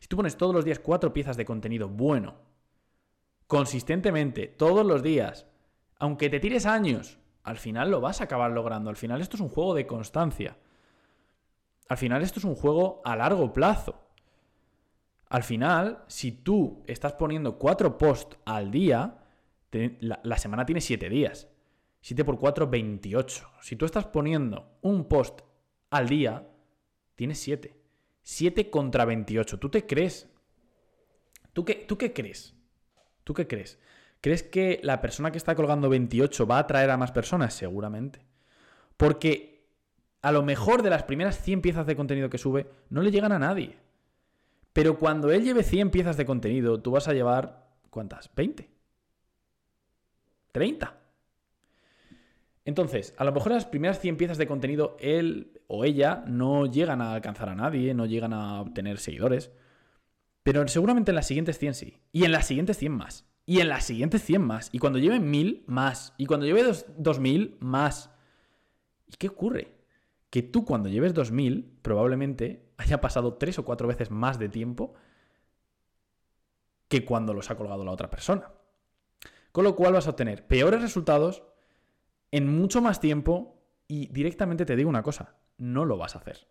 Si 0.00 0.08
tú 0.08 0.16
pones 0.16 0.36
todos 0.36 0.54
los 0.54 0.64
días 0.64 0.78
cuatro 0.78 1.12
piezas 1.12 1.36
de 1.36 1.44
contenido 1.44 1.88
bueno, 1.88 2.36
consistentemente, 3.46 4.48
todos 4.48 4.84
los 4.84 5.02
días, 5.02 5.46
aunque 5.98 6.28
te 6.28 6.40
tires 6.40 6.66
años, 6.66 7.18
al 7.42 7.58
final 7.58 7.90
lo 7.90 8.00
vas 8.00 8.20
a 8.20 8.24
acabar 8.24 8.50
logrando. 8.50 8.90
Al 8.90 8.96
final 8.96 9.20
esto 9.20 9.36
es 9.36 9.40
un 9.40 9.48
juego 9.48 9.74
de 9.74 9.86
constancia. 9.86 10.56
Al 11.88 11.96
final 11.96 12.22
esto 12.22 12.40
es 12.40 12.44
un 12.44 12.56
juego 12.56 13.00
a 13.04 13.14
largo 13.14 13.52
plazo. 13.52 14.06
Al 15.28 15.42
final, 15.42 16.04
si 16.06 16.32
tú 16.32 16.82
estás 16.86 17.12
poniendo 17.14 17.58
cuatro 17.58 17.98
posts 17.98 18.36
al 18.44 18.70
día, 18.70 19.18
la, 19.70 20.38
semana 20.38 20.66
tiene 20.66 20.80
siete 20.80 21.08
días. 21.08 21.48
7 22.06 22.24
por 22.24 22.38
4, 22.38 22.68
28. 22.68 23.50
Si 23.62 23.74
tú 23.74 23.84
estás 23.84 24.06
poniendo 24.06 24.78
un 24.82 25.08
post 25.08 25.40
al 25.90 26.08
día, 26.08 26.48
tienes 27.16 27.40
7. 27.40 27.76
7 28.22 28.70
contra 28.70 29.04
28. 29.04 29.58
¿Tú 29.58 29.68
te 29.70 29.86
crees? 29.86 30.30
¿Tú 31.52 31.64
qué, 31.64 31.74
¿Tú 31.74 31.98
qué 31.98 32.12
crees? 32.12 32.54
¿Tú 33.24 33.34
qué 33.34 33.48
crees? 33.48 33.80
¿Crees 34.20 34.44
que 34.44 34.78
la 34.84 35.00
persona 35.00 35.32
que 35.32 35.38
está 35.38 35.56
colgando 35.56 35.88
28 35.88 36.46
va 36.46 36.58
a 36.58 36.60
atraer 36.60 36.90
a 36.90 36.96
más 36.96 37.10
personas? 37.10 37.54
Seguramente. 37.54 38.24
Porque 38.96 39.66
a 40.22 40.30
lo 40.30 40.44
mejor 40.44 40.84
de 40.84 40.90
las 40.90 41.02
primeras 41.02 41.42
100 41.42 41.60
piezas 41.60 41.86
de 41.86 41.96
contenido 41.96 42.30
que 42.30 42.38
sube, 42.38 42.70
no 42.88 43.02
le 43.02 43.10
llegan 43.10 43.32
a 43.32 43.40
nadie. 43.40 43.78
Pero 44.72 45.00
cuando 45.00 45.32
él 45.32 45.42
lleve 45.42 45.64
100 45.64 45.90
piezas 45.90 46.16
de 46.16 46.24
contenido, 46.24 46.80
tú 46.80 46.92
vas 46.92 47.08
a 47.08 47.14
llevar, 47.14 47.66
¿cuántas? 47.90 48.32
¿20? 48.36 48.68
¿30? 50.54 51.05
Entonces, 52.66 53.14
a 53.16 53.24
lo 53.24 53.32
mejor 53.32 53.52
las 53.52 53.64
primeras 53.64 54.00
100 54.00 54.16
piezas 54.16 54.38
de 54.38 54.48
contenido, 54.48 54.96
él 54.98 55.62
o 55.68 55.84
ella 55.84 56.24
no 56.26 56.66
llegan 56.66 57.00
a 57.00 57.14
alcanzar 57.14 57.48
a 57.48 57.54
nadie, 57.54 57.94
no 57.94 58.06
llegan 58.06 58.32
a 58.32 58.60
obtener 58.60 58.98
seguidores. 58.98 59.52
Pero 60.42 60.66
seguramente 60.66 61.12
en 61.12 61.14
las 61.14 61.28
siguientes 61.28 61.60
100 61.60 61.74
sí. 61.74 62.00
Y 62.10 62.24
en 62.24 62.32
las 62.32 62.48
siguientes 62.48 62.76
100 62.76 62.92
más. 62.92 63.24
Y 63.46 63.60
en 63.60 63.68
las 63.68 63.84
siguientes 63.84 64.24
100 64.24 64.42
más. 64.42 64.68
Y 64.72 64.80
cuando 64.80 64.98
lleven 64.98 65.30
1000, 65.30 65.62
más. 65.68 66.12
Y 66.18 66.26
cuando 66.26 66.44
lleve 66.44 66.64
2000, 66.98 67.56
más. 67.60 68.10
¿Y 69.06 69.14
qué 69.16 69.28
ocurre? 69.28 69.72
Que 70.28 70.42
tú 70.42 70.64
cuando 70.64 70.88
lleves 70.88 71.14
2000 71.14 71.78
probablemente 71.82 72.72
haya 72.78 73.00
pasado 73.00 73.34
3 73.34 73.60
o 73.60 73.64
4 73.64 73.86
veces 73.86 74.10
más 74.10 74.40
de 74.40 74.48
tiempo 74.48 74.94
que 76.88 77.04
cuando 77.04 77.32
los 77.32 77.48
ha 77.48 77.56
colgado 77.56 77.84
la 77.84 77.92
otra 77.92 78.10
persona. 78.10 78.50
Con 79.52 79.62
lo 79.62 79.76
cual 79.76 79.92
vas 79.92 80.08
a 80.08 80.10
obtener 80.10 80.48
peores 80.48 80.82
resultados 80.82 81.44
en 82.36 82.54
mucho 82.54 82.82
más 82.82 83.00
tiempo 83.00 83.62
y 83.88 84.08
directamente 84.08 84.66
te 84.66 84.76
digo 84.76 84.90
una 84.90 85.02
cosa, 85.02 85.36
no 85.56 85.86
lo 85.86 85.96
vas 85.96 86.16
a 86.16 86.18
hacer. 86.18 86.46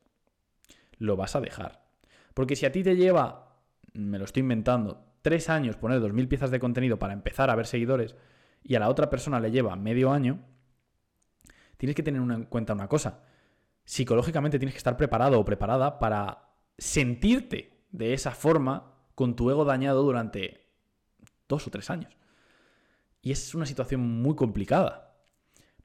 Lo 0.98 1.16
vas 1.16 1.36
a 1.36 1.42
dejar. 1.42 1.86
Porque 2.34 2.56
si 2.56 2.66
a 2.66 2.72
ti 2.72 2.82
te 2.82 2.96
lleva, 2.96 3.60
me 3.94 4.18
lo 4.18 4.26
estoy 4.26 4.42
inventando, 4.42 5.06
tres 5.22 5.48
años 5.48 5.76
poner 5.76 6.02
2.000 6.02 6.28
piezas 6.28 6.50
de 6.50 6.60
contenido 6.60 6.98
para 6.98 7.14
empezar 7.14 7.52
a 7.52 7.56
ver 7.56 7.68
seguidores 7.68 8.16
y 8.64 8.74
a 8.74 8.80
la 8.80 8.90
otra 8.90 9.12
persona 9.12 9.40
le 9.40 9.52
lleva 9.52 9.76
medio 9.76 10.12
año, 10.12 10.40
tienes 11.78 11.96
que 11.96 12.02
tener 12.02 12.20
en 12.20 12.46
cuenta 12.46 12.74
una 12.74 12.88
cosa. 12.88 13.22
Psicológicamente 13.84 14.58
tienes 14.58 14.74
que 14.74 14.80
estar 14.80 14.98
preparado 14.98 15.40
o 15.40 15.46
preparada 15.46 16.00
para 16.00 16.50
sentirte 16.80 17.78
de 17.92 18.14
esa 18.14 18.32
forma 18.32 18.96
con 19.14 19.36
tu 19.36 19.52
ego 19.52 19.66
dañado 19.66 20.02
durante 20.02 20.66
dos 21.48 21.68
o 21.68 21.70
tres 21.70 21.92
años. 21.92 22.18
Y 23.22 23.32
es 23.32 23.54
una 23.54 23.68
situación 23.68 24.02
muy 24.02 24.36
complicada 24.36 25.05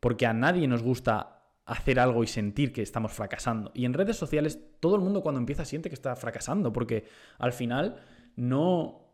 porque 0.00 0.26
a 0.26 0.32
nadie 0.32 0.66
nos 0.66 0.82
gusta 0.82 1.40
hacer 1.66 2.00
algo 2.00 2.24
y 2.24 2.26
sentir 2.26 2.72
que 2.72 2.82
estamos 2.82 3.12
fracasando. 3.12 3.70
Y 3.74 3.84
en 3.84 3.94
redes 3.94 4.16
sociales 4.16 4.58
todo 4.80 4.96
el 4.96 5.02
mundo 5.02 5.22
cuando 5.22 5.38
empieza 5.38 5.64
siente 5.64 5.88
que 5.88 5.94
está 5.94 6.16
fracasando, 6.16 6.72
porque 6.72 7.04
al 7.38 7.52
final 7.52 8.00
no... 8.36 9.08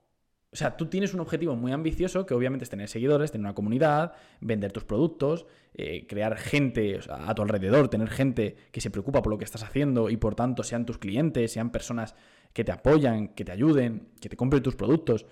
O 0.52 0.58
sea, 0.58 0.76
tú 0.76 0.86
tienes 0.86 1.12
un 1.12 1.20
objetivo 1.20 1.54
muy 1.54 1.72
ambicioso 1.72 2.24
que 2.24 2.32
obviamente 2.32 2.64
es 2.64 2.70
tener 2.70 2.88
seguidores, 2.88 3.30
tener 3.30 3.44
una 3.44 3.54
comunidad, 3.54 4.14
vender 4.40 4.72
tus 4.72 4.84
productos, 4.84 5.44
eh, 5.74 6.06
crear 6.06 6.38
gente 6.38 6.98
a 7.10 7.34
tu 7.34 7.42
alrededor, 7.42 7.88
tener 7.88 8.08
gente 8.08 8.56
que 8.72 8.80
se 8.80 8.90
preocupa 8.90 9.20
por 9.20 9.32
lo 9.32 9.38
que 9.38 9.44
estás 9.44 9.62
haciendo 9.62 10.08
y 10.08 10.16
por 10.16 10.34
tanto 10.34 10.62
sean 10.62 10.86
tus 10.86 10.96
clientes, 10.96 11.52
sean 11.52 11.70
personas 11.70 12.14
que 12.54 12.64
te 12.64 12.72
apoyan, 12.72 13.28
que 13.28 13.44
te 13.44 13.52
ayuden, 13.52 14.08
que 14.18 14.30
te 14.30 14.36
compren 14.36 14.62
tus 14.62 14.76
productos. 14.76 15.26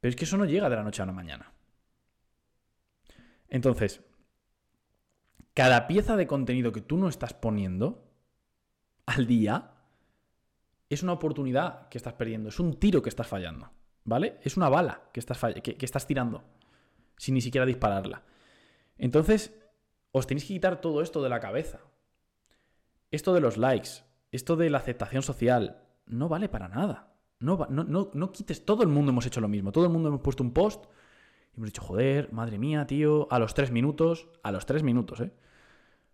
Pero 0.00 0.10
es 0.10 0.16
que 0.16 0.24
eso 0.24 0.36
no 0.36 0.46
llega 0.46 0.68
de 0.68 0.74
la 0.74 0.82
noche 0.82 1.02
a 1.02 1.06
la 1.06 1.12
mañana. 1.12 1.52
Entonces, 3.48 4.00
cada 5.58 5.88
pieza 5.88 6.16
de 6.16 6.28
contenido 6.28 6.70
que 6.70 6.80
tú 6.80 6.96
no 6.96 7.08
estás 7.08 7.34
poniendo 7.34 8.12
al 9.06 9.26
día 9.26 9.72
es 10.88 11.02
una 11.02 11.14
oportunidad 11.14 11.88
que 11.88 11.98
estás 11.98 12.12
perdiendo, 12.12 12.50
es 12.50 12.60
un 12.60 12.78
tiro 12.78 13.02
que 13.02 13.08
estás 13.08 13.26
fallando, 13.26 13.68
¿vale? 14.04 14.38
Es 14.44 14.56
una 14.56 14.68
bala 14.68 15.10
que 15.12 15.18
estás, 15.18 15.40
que, 15.60 15.76
estás 15.80 16.06
tirando 16.06 16.44
sin 17.16 17.34
ni 17.34 17.40
siquiera 17.40 17.66
dispararla. 17.66 18.22
Entonces, 18.98 19.52
os 20.12 20.28
tenéis 20.28 20.44
que 20.44 20.54
quitar 20.54 20.80
todo 20.80 21.02
esto 21.02 21.24
de 21.24 21.28
la 21.28 21.40
cabeza. 21.40 21.80
Esto 23.10 23.34
de 23.34 23.40
los 23.40 23.56
likes, 23.56 24.04
esto 24.30 24.54
de 24.54 24.70
la 24.70 24.78
aceptación 24.78 25.24
social, 25.24 25.82
no 26.06 26.28
vale 26.28 26.48
para 26.48 26.68
nada. 26.68 27.16
No, 27.40 27.66
no, 27.68 27.82
no, 27.82 28.12
no, 28.14 28.30
quites, 28.30 28.64
todo 28.64 28.84
el 28.84 28.90
mundo 28.90 29.10
hemos 29.10 29.26
hecho 29.26 29.40
lo 29.40 29.48
mismo, 29.48 29.72
todo 29.72 29.86
el 29.86 29.90
mundo 29.90 30.08
hemos 30.08 30.20
puesto 30.20 30.44
un 30.44 30.52
post 30.52 30.84
y 31.52 31.56
hemos 31.56 31.70
dicho, 31.70 31.82
joder, 31.82 32.32
madre 32.32 32.58
mía, 32.58 32.86
tío, 32.86 33.26
a 33.32 33.40
los 33.40 33.54
tres 33.54 33.72
minutos, 33.72 34.28
a 34.44 34.52
los 34.52 34.64
tres 34.64 34.84
minutos, 34.84 35.18
¿eh? 35.18 35.32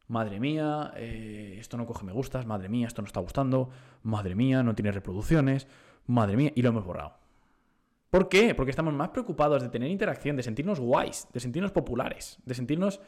Madre 0.08 0.40
mía, 0.40 0.92
eh, 0.96 1.56
esto 1.58 1.76
no 1.76 1.86
coge 1.86 2.04
me 2.04 2.12
gustas, 2.12 2.46
madre 2.46 2.68
mía, 2.68 2.86
esto 2.86 3.02
no 3.02 3.06
está 3.06 3.20
gustando, 3.20 3.70
madre 4.02 4.34
mía, 4.34 4.62
no 4.62 4.74
tiene 4.74 4.92
reproducciones, 4.92 5.66
madre 6.06 6.36
mía, 6.36 6.52
y 6.54 6.62
lo 6.62 6.70
hemos 6.70 6.84
borrado. 6.84 7.18
¿Por 8.10 8.28
qué? 8.28 8.54
Porque 8.54 8.70
estamos 8.70 8.94
más 8.94 9.08
preocupados 9.08 9.62
de 9.62 9.68
tener 9.68 9.90
interacción, 9.90 10.36
de 10.36 10.42
sentirnos 10.42 10.78
guays, 10.78 11.26
de 11.32 11.40
sentirnos 11.40 11.72
populares, 11.72 12.38
de 12.44 12.54
sentirnos 12.54 13.00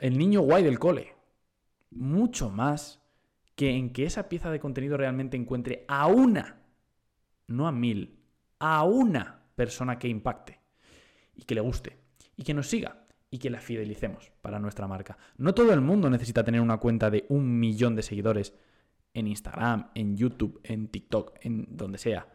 el 0.00 0.18
niño 0.18 0.42
guay 0.42 0.62
del 0.62 0.78
cole. 0.78 1.14
Mucho 1.90 2.50
más 2.50 3.00
que 3.54 3.70
en 3.70 3.94
que 3.94 4.04
esa 4.04 4.28
pieza 4.28 4.50
de 4.50 4.60
contenido 4.60 4.98
realmente 4.98 5.38
encuentre 5.38 5.86
a 5.88 6.06
una, 6.06 6.60
no 7.46 7.66
a 7.66 7.72
mil, 7.72 8.18
a 8.58 8.84
una 8.84 9.44
persona 9.54 9.98
que 9.98 10.08
impacte 10.08 10.60
y 11.34 11.44
que 11.44 11.54
le 11.54 11.62
guste 11.62 11.98
y 12.36 12.42
que 12.42 12.52
nos 12.52 12.68
siga 12.68 13.05
y 13.30 13.38
que 13.38 13.50
la 13.50 13.60
fidelicemos 13.60 14.32
para 14.42 14.58
nuestra 14.58 14.86
marca. 14.86 15.18
No 15.36 15.54
todo 15.54 15.72
el 15.72 15.80
mundo 15.80 16.10
necesita 16.10 16.44
tener 16.44 16.60
una 16.60 16.78
cuenta 16.78 17.10
de 17.10 17.26
un 17.28 17.58
millón 17.58 17.96
de 17.96 18.02
seguidores 18.02 18.54
en 19.14 19.26
Instagram, 19.26 19.90
en 19.94 20.16
YouTube, 20.16 20.60
en 20.62 20.88
TikTok, 20.88 21.38
en 21.40 21.66
donde 21.70 21.98
sea, 21.98 22.28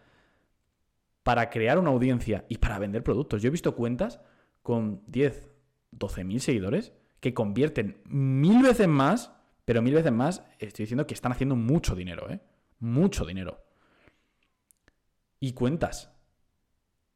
para 1.24 1.50
crear 1.50 1.78
una 1.78 1.92
audiencia 1.92 2.46
y 2.50 2.58
para 2.58 2.80
vender 2.80 3.04
productos. 3.04 3.42
Yo 3.42 3.48
he 3.48 3.52
visto 3.52 3.76
cuentas 3.76 4.22
con 4.64 5.04
10, 5.08 5.52
12 5.92 6.24
mil 6.24 6.42
seguidores 6.42 6.94
que 7.20 7.34
convierten 7.34 8.02
mil 8.06 8.64
veces 8.64 8.88
más, 8.88 9.32
pero 9.64 9.82
mil 9.82 9.94
veces 9.94 10.12
más, 10.12 10.44
estoy 10.60 10.84
diciendo 10.84 11.06
que 11.06 11.14
están 11.14 11.32
haciendo 11.32 11.56
mucho 11.56 11.96
dinero, 11.96 12.30
¿eh? 12.30 12.42
Mucho 12.80 13.26
dinero. 13.26 13.64
Y 15.40 15.54
cuentas 15.54 16.12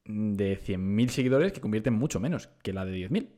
de 0.05 0.59
100.000 0.59 1.09
seguidores 1.09 1.51
que 1.51 1.61
convierten 1.61 1.93
mucho 1.93 2.19
menos 2.19 2.47
que 2.61 2.73
la 2.73 2.85
de 2.85 3.09
10.000. 3.09 3.29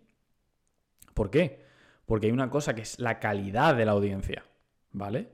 ¿Por 1.17 1.31
qué? 1.31 1.65
Porque 2.05 2.27
hay 2.27 2.31
una 2.31 2.51
cosa 2.51 2.75
que 2.75 2.83
es 2.83 2.99
la 2.99 3.19
calidad 3.19 3.75
de 3.75 3.85
la 3.85 3.93
audiencia, 3.93 4.45
¿vale? 4.91 5.31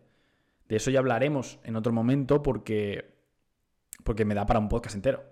De 0.69 0.77
eso 0.77 0.89
ya 0.91 0.99
hablaremos 0.99 1.59
en 1.65 1.75
otro 1.75 1.91
momento 1.91 2.41
porque, 2.41 3.17
porque 4.05 4.23
me 4.23 4.33
da 4.33 4.45
para 4.45 4.59
un 4.59 4.69
podcast 4.69 4.95
entero. 4.95 5.25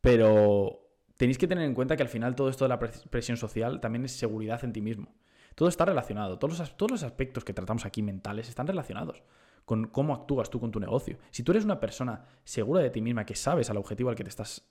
Pero 0.00 0.90
tenéis 1.16 1.38
que 1.38 1.46
tener 1.46 1.62
en 1.62 1.74
cuenta 1.74 1.96
que 1.96 2.02
al 2.02 2.08
final 2.08 2.34
todo 2.34 2.48
esto 2.48 2.64
de 2.64 2.70
la 2.70 2.80
presión 2.80 3.36
social 3.36 3.80
también 3.80 4.04
es 4.04 4.10
seguridad 4.10 4.64
en 4.64 4.72
ti 4.72 4.80
mismo. 4.80 5.14
Todo 5.54 5.68
está 5.68 5.84
relacionado. 5.84 6.40
Todos 6.40 6.58
los, 6.58 6.76
todos 6.76 6.90
los 6.90 7.02
aspectos 7.04 7.44
que 7.44 7.54
tratamos 7.54 7.86
aquí 7.86 8.02
mentales 8.02 8.48
están 8.48 8.66
relacionados 8.66 9.22
con 9.64 9.86
cómo 9.86 10.12
actúas 10.12 10.50
tú 10.50 10.58
con 10.58 10.72
tu 10.72 10.80
negocio. 10.80 11.18
Si 11.30 11.44
tú 11.44 11.52
eres 11.52 11.64
una 11.64 11.78
persona 11.78 12.24
segura 12.42 12.82
de 12.82 12.90
ti 12.90 13.00
misma, 13.00 13.24
que 13.24 13.36
sabes 13.36 13.70
al 13.70 13.76
objetivo 13.76 14.10
al 14.10 14.16
que 14.16 14.24
te 14.24 14.30
estás. 14.30 14.66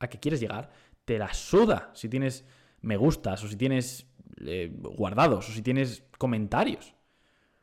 a 0.00 0.08
que 0.08 0.18
quieres 0.18 0.40
llegar, 0.40 0.70
te 1.04 1.20
la 1.20 1.32
suda 1.32 1.92
si 1.94 2.08
tienes 2.08 2.44
me 2.84 2.96
gustas 2.96 3.42
o 3.42 3.48
si 3.48 3.56
tienes 3.56 4.06
eh, 4.40 4.72
guardados 4.74 5.48
o 5.48 5.52
si 5.52 5.62
tienes 5.62 6.04
comentarios. 6.18 6.94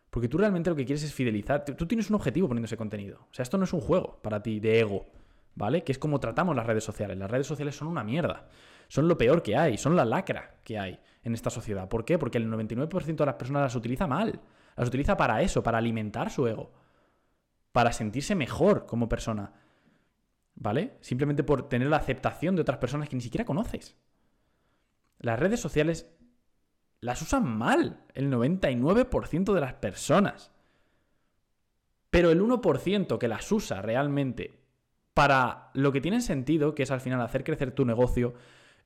Porque 0.10 0.28
tú 0.28 0.38
realmente 0.38 0.70
lo 0.70 0.76
que 0.76 0.86
quieres 0.86 1.04
es 1.04 1.14
fidelizar. 1.14 1.64
Tú 1.64 1.88
tienes 1.88 2.10
un 2.10 2.18
objetivo 2.18 2.48
poniendo 2.48 2.66
ese 2.66 2.78
contenido. 2.78 3.28
O 3.32 3.34
sea, 3.34 3.44
esto 3.44 3.58
no 3.58 3.64
es 3.64 3.72
un 3.72 3.80
juego 3.80 4.20
para 4.22 4.44
ti 4.44 4.60
de 4.60 4.80
ego, 4.80 5.06
¿vale? 5.56 5.84
Que 5.84 5.94
es 5.94 5.98
como 5.98 6.20
tratamos 6.20 6.56
las 6.56 6.66
redes 6.66 6.84
sociales. 6.84 7.18
Las 7.18 7.32
redes 7.32 7.48
sociales 7.48 7.76
son 7.76 7.88
una 7.88 8.04
mierda. 8.04 8.50
Son 8.90 9.08
lo 9.08 9.18
peor 9.18 9.42
que 9.42 9.56
hay. 9.56 9.78
Son 9.78 9.96
la 9.96 10.04
lacra 10.04 10.58
que 10.66 10.78
hay 10.78 11.00
en 11.24 11.34
esta 11.34 11.50
sociedad. 11.50 11.88
¿Por 11.88 12.04
qué? 12.04 12.18
Porque 12.18 12.38
el 12.38 12.52
99% 12.52 13.16
de 13.16 13.26
las 13.26 13.36
personas 13.36 13.64
las 13.64 13.76
utiliza 13.76 14.06
mal. 14.06 14.42
Las 14.76 14.90
utiliza 14.90 15.16
para 15.16 15.42
eso, 15.42 15.64
para 15.64 15.78
alimentar 15.78 16.30
su 16.30 16.46
ego. 16.46 16.74
Para 17.72 17.94
sentirse 17.94 18.36
mejor 18.36 18.86
como 18.86 19.08
persona. 19.08 19.54
¿Vale? 20.56 20.98
Simplemente 21.00 21.44
por 21.44 21.70
tener 21.70 21.88
la 21.88 21.98
aceptación 21.98 22.56
de 22.56 22.64
otras 22.64 22.80
personas 22.80 23.08
que 23.08 23.16
ni 23.16 23.22
siquiera 23.22 23.46
conoces. 23.46 23.96
Las 25.20 25.40
redes 25.40 25.62
sociales 25.62 26.12
las 27.02 27.22
usan 27.22 27.46
mal 27.46 28.00
el 28.14 28.32
99% 28.32 29.54
de 29.54 29.62
las 29.62 29.74
personas. 29.74 30.52
Pero 32.10 32.30
el 32.30 32.42
1% 32.42 33.18
que 33.18 33.28
las 33.28 33.52
usa 33.52 33.82
realmente 33.82 34.60
para 35.14 35.72
lo 35.74 35.92
que 35.92 36.02
tiene 36.02 36.22
sentido, 36.22 36.76
que 36.76 36.84
es 36.84 36.92
al 36.92 37.02
final 37.02 37.22
hacer 37.22 37.44
crecer 37.44 37.72
tu 37.72 37.86
negocio, 37.86 38.34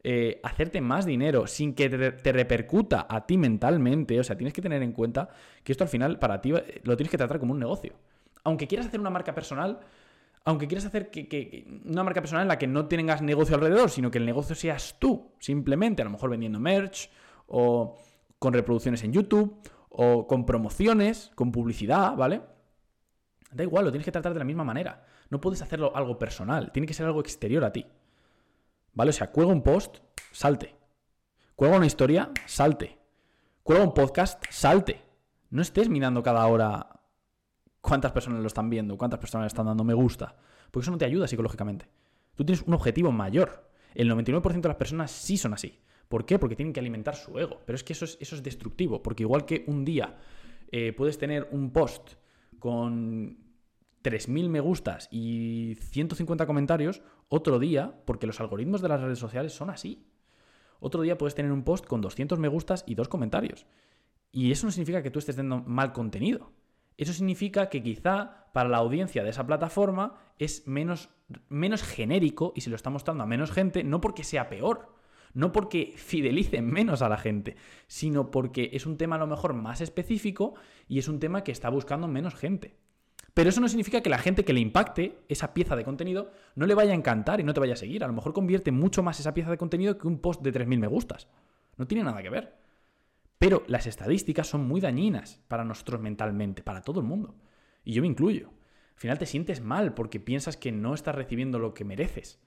eh, 0.03 0.39
hacerte 0.43 0.81
más 0.81 1.05
dinero 1.05 1.48
sin 1.48 1.74
que 1.74 1.89
te, 1.89 2.31
repercuta 2.31 3.05
a 3.10 3.25
ti 3.25 3.38
mentalmente, 3.38 4.19
o 4.19 4.24
sea, 4.24 4.38
tienes 4.38 4.53
que 4.53 4.62
tener 4.62 4.81
en 4.81 4.91
cuenta 4.91 5.29
que 5.63 5.72
esto 5.72 5.84
al 5.84 5.89
final 5.89 6.19
para 6.19 6.41
ti 6.41 6.53
eh, 6.53 6.81
lo 6.84 6.95
tienes 6.95 7.12
que 7.12 7.17
tratar 7.17 7.39
como 7.39 7.53
un 7.53 7.60
negocio. 7.60 7.93
Aunque 8.43 8.67
quieras 8.67 8.88
hacer 8.88 9.00
una 9.00 9.10
marca 9.10 9.34
personal, 9.34 9.79
aunque 10.43 10.67
quieras 10.67 10.86
hacer 10.86 11.10
que, 11.10 11.81
una 11.86 12.03
marca 12.03 12.22
personal 12.22 12.43
en 12.43 12.50
la 12.50 12.60
que 12.60 12.67
no 12.67 12.86
tengas 12.88 13.24
negocio 13.24 13.55
alrededor, 13.55 13.89
sino 13.89 14.12
que 14.12 14.19
el 14.19 14.25
negocio 14.25 14.55
seas 14.55 14.98
tú, 15.00 15.31
simplemente, 15.39 16.03
a 16.03 16.05
lo 16.05 16.12
mejor 16.12 16.29
vendiendo 16.29 16.60
merch 16.60 17.10
o 17.48 17.98
con 18.40 18.54
reproducciones 18.54 19.04
en 19.04 19.14
YouTube 19.14 19.60
o 19.90 20.28
con 20.28 20.46
promociones, 20.46 21.32
con 21.36 21.52
publicidad, 21.52 22.16
¿vale? 22.16 22.42
Da 23.52 23.64
igual, 23.64 23.86
lo 23.86 23.92
tienes 23.92 24.06
que 24.06 24.12
tratar 24.12 24.34
de 24.34 24.40
la 24.40 24.46
misma 24.46 24.64
manera. 24.64 25.06
No 25.30 25.40
puedes 25.40 25.62
hacerlo 25.62 25.96
algo 25.96 26.20
personal, 26.20 26.72
tiene 26.72 26.88
que 26.88 26.94
ser 26.94 27.06
algo 27.06 27.22
exterior 27.22 27.64
a 27.64 27.72
ti. 27.72 27.86
¿Vale? 28.94 29.10
O 29.10 29.14
sea, 29.14 29.32
cuelga 29.32 29.54
un 29.54 29.62
post, 29.62 29.98
salte. 30.32 30.75
Cuelga 31.56 31.78
una 31.78 31.86
historia, 31.86 32.32
salte. 32.46 32.98
Cuelga 33.64 33.84
un 33.84 33.94
podcast, 33.94 34.44
salte. 34.50 35.02
No 35.50 35.62
estés 35.62 35.90
mirando 35.90 36.22
cada 36.22 36.46
hora 36.48 37.02
cuántas 37.82 38.12
personas 38.12 38.42
lo 38.42 38.48
están 38.48 38.70
viendo, 38.70 38.98
cuántas 38.98 39.20
personas 39.20 39.46
le 39.46 39.48
están 39.48 39.66
dando 39.66 39.84
me 39.84 39.94
gusta. 39.94 40.36
Porque 40.72 40.84
eso 40.84 40.92
no 40.92 40.98
te 40.98 41.06
ayuda 41.06 41.28
psicológicamente. 41.28 41.90
Tú 42.36 42.44
tienes 42.46 42.66
un 42.68 42.74
objetivo 42.74 43.12
mayor. 43.12 43.70
El 43.94 44.12
99% 44.12 44.62
de 44.62 44.68
las 44.68 44.78
personas 44.78 45.12
sí 45.12 45.38
son 45.38 45.54
así. 45.54 45.82
¿Por 46.08 46.26
qué? 46.26 46.40
Porque 46.40 46.56
tienen 46.56 46.74
que 46.74 46.80
alimentar 46.80 47.16
su 47.16 47.38
ego. 47.40 47.62
Pero 47.66 47.76
es 47.76 47.84
que 47.84 47.94
eso 47.94 48.06
es, 48.06 48.18
eso 48.22 48.36
es 48.36 48.44
destructivo. 48.44 49.02
Porque 49.02 49.24
igual 49.24 49.46
que 49.46 49.64
un 49.68 49.86
día 49.86 50.18
eh, 50.72 50.94
puedes 50.94 51.18
tener 51.18 51.48
un 51.52 51.72
post 51.72 52.14
con 52.60 53.38
3.000 54.04 54.50
me 54.50 54.60
gustas 54.60 55.08
y 55.12 55.78
150 55.80 56.46
comentarios, 56.46 57.02
otro 57.28 57.60
día, 57.60 58.02
porque 58.06 58.28
los 58.28 58.40
algoritmos 58.40 58.82
de 58.82 58.90
las 58.90 59.02
redes 59.02 59.20
sociales 59.20 59.54
son 59.54 59.70
así. 59.70 60.06
Otro 60.80 61.02
día 61.02 61.18
puedes 61.18 61.36
tener 61.36 61.52
un 61.52 61.64
post 61.64 61.86
con 61.86 62.02
200 62.02 62.38
me 62.38 62.48
gustas 62.48 62.84
y 62.86 62.96
dos 62.96 63.08
comentarios. 63.08 63.66
Y 64.32 64.52
eso 64.52 64.68
no 64.68 64.72
significa 64.72 65.02
que 65.02 65.12
tú 65.12 65.20
estés 65.20 65.38
dando 65.38 65.62
mal 65.62 65.94
contenido. 65.94 66.52
Eso 66.98 67.14
significa 67.14 67.70
que 67.70 67.82
quizá 67.82 68.48
para 68.54 68.70
la 68.70 68.78
audiencia 68.78 69.24
de 69.24 69.30
esa 69.30 69.46
plataforma 69.46 70.16
es 70.40 70.68
menos, 70.68 71.10
menos 71.50 71.84
genérico 71.84 72.54
y 72.56 72.62
se 72.62 72.70
lo 72.70 72.76
está 72.76 72.90
mostrando 72.90 73.24
a 73.24 73.28
menos 73.28 73.52
gente, 73.52 73.84
no 73.84 74.00
porque 74.02 74.24
sea 74.24 74.50
peor, 74.50 74.96
no 75.36 75.51
porque 75.51 75.94
fidelice 75.98 76.62
menos 76.63 77.04
a 77.04 77.10
la 77.10 77.18
gente, 77.18 77.56
sino 77.86 78.32
porque 78.32 78.72
es 78.74 78.88
un 78.88 78.98
tema 78.98 79.18
a 79.18 79.20
lo 79.20 79.27
mejor 79.27 79.54
más 79.54 79.82
específico 79.82 80.56
y 80.88 80.98
es 80.98 81.08
un 81.08 81.20
tema 81.20 81.44
que 81.44 81.51
está 81.51 81.70
buscando 81.70 82.08
menos 82.08 82.34
gente. 82.34 82.77
Pero 83.36 83.50
eso 83.50 83.60
no 83.60 83.68
significa 83.68 84.01
que 84.01 84.10
la 84.10 84.18
gente 84.18 84.46
que 84.46 84.54
le 84.54 84.62
impacte 84.62 85.20
esa 85.27 85.54
pieza 85.54 85.75
de 85.75 85.84
contenido 85.84 86.32
no 86.56 86.65
le 86.65 86.74
vaya 86.74 86.94
a 86.94 86.96
encantar 86.96 87.42
y 87.42 87.44
no 87.44 87.54
te 87.54 87.60
vaya 87.60 87.74
a 87.74 87.77
seguir. 87.77 88.01
A 88.04 88.08
lo 88.08 88.13
mejor 88.13 88.32
convierte 88.32 88.72
mucho 88.72 89.04
más 89.04 89.20
esa 89.20 89.34
pieza 89.34 89.51
de 89.51 89.58
contenido 89.58 89.98
que 89.98 90.08
un 90.08 90.20
post 90.20 90.42
de 90.42 90.54
3.000 90.54 90.80
me 90.80 90.88
gustas. 90.88 91.27
No 91.75 91.86
tiene 91.86 92.06
nada 92.06 92.24
que 92.24 92.30
ver. 92.30 92.56
Pero 93.38 93.63
las 93.68 93.88
estadísticas 93.88 94.48
son 94.48 94.65
muy 94.65 94.80
dañinas 94.80 95.44
para 95.50 95.65
nosotros 95.65 96.00
mentalmente, 96.00 96.63
para 96.63 96.82
todo 96.82 97.01
el 97.01 97.06
mundo. 97.06 97.36
Y 97.84 97.92
yo 97.92 98.01
me 98.01 98.08
incluyo. 98.08 98.54
Al 98.94 99.00
final 99.01 99.20
te 99.20 99.25
sientes 99.25 99.62
mal 99.62 99.94
porque 99.94 100.22
piensas 100.22 100.56
que 100.56 100.72
no 100.72 100.94
estás 100.94 101.15
recibiendo 101.15 101.60
lo 101.60 101.74
que 101.74 101.84
mereces. 101.84 102.39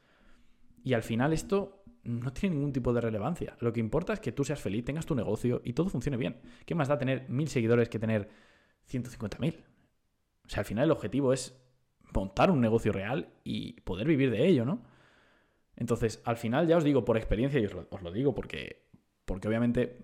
Y 0.82 0.94
al 0.94 1.02
final 1.02 1.34
esto 1.34 1.77
no 2.04 2.32
tiene 2.32 2.56
ningún 2.56 2.72
tipo 2.72 2.92
de 2.92 3.00
relevancia. 3.00 3.56
Lo 3.60 3.72
que 3.72 3.80
importa 3.80 4.12
es 4.12 4.20
que 4.20 4.32
tú 4.32 4.44
seas 4.44 4.60
feliz, 4.60 4.84
tengas 4.84 5.06
tu 5.06 5.14
negocio 5.14 5.60
y 5.64 5.72
todo 5.72 5.88
funcione 5.88 6.16
bien. 6.16 6.40
¿Qué 6.64 6.74
más 6.74 6.88
da 6.88 6.98
tener 6.98 7.28
mil 7.28 7.48
seguidores 7.48 7.88
que 7.88 7.98
tener 7.98 8.28
150.000? 8.90 9.64
O 10.44 10.48
sea, 10.48 10.60
al 10.60 10.64
final 10.64 10.84
el 10.84 10.90
objetivo 10.90 11.32
es 11.32 11.60
montar 12.14 12.50
un 12.50 12.60
negocio 12.60 12.92
real 12.92 13.28
y 13.44 13.80
poder 13.82 14.06
vivir 14.06 14.30
de 14.30 14.46
ello, 14.46 14.64
¿no? 14.64 14.82
Entonces, 15.76 16.20
al 16.24 16.36
final, 16.36 16.66
ya 16.66 16.76
os 16.76 16.84
digo, 16.84 17.04
por 17.04 17.16
experiencia, 17.16 17.60
y 17.60 17.66
os 17.66 18.02
lo, 18.02 18.12
digo 18.12 18.34
porque, 18.34 18.88
porque 19.24 19.46
obviamente 19.46 19.98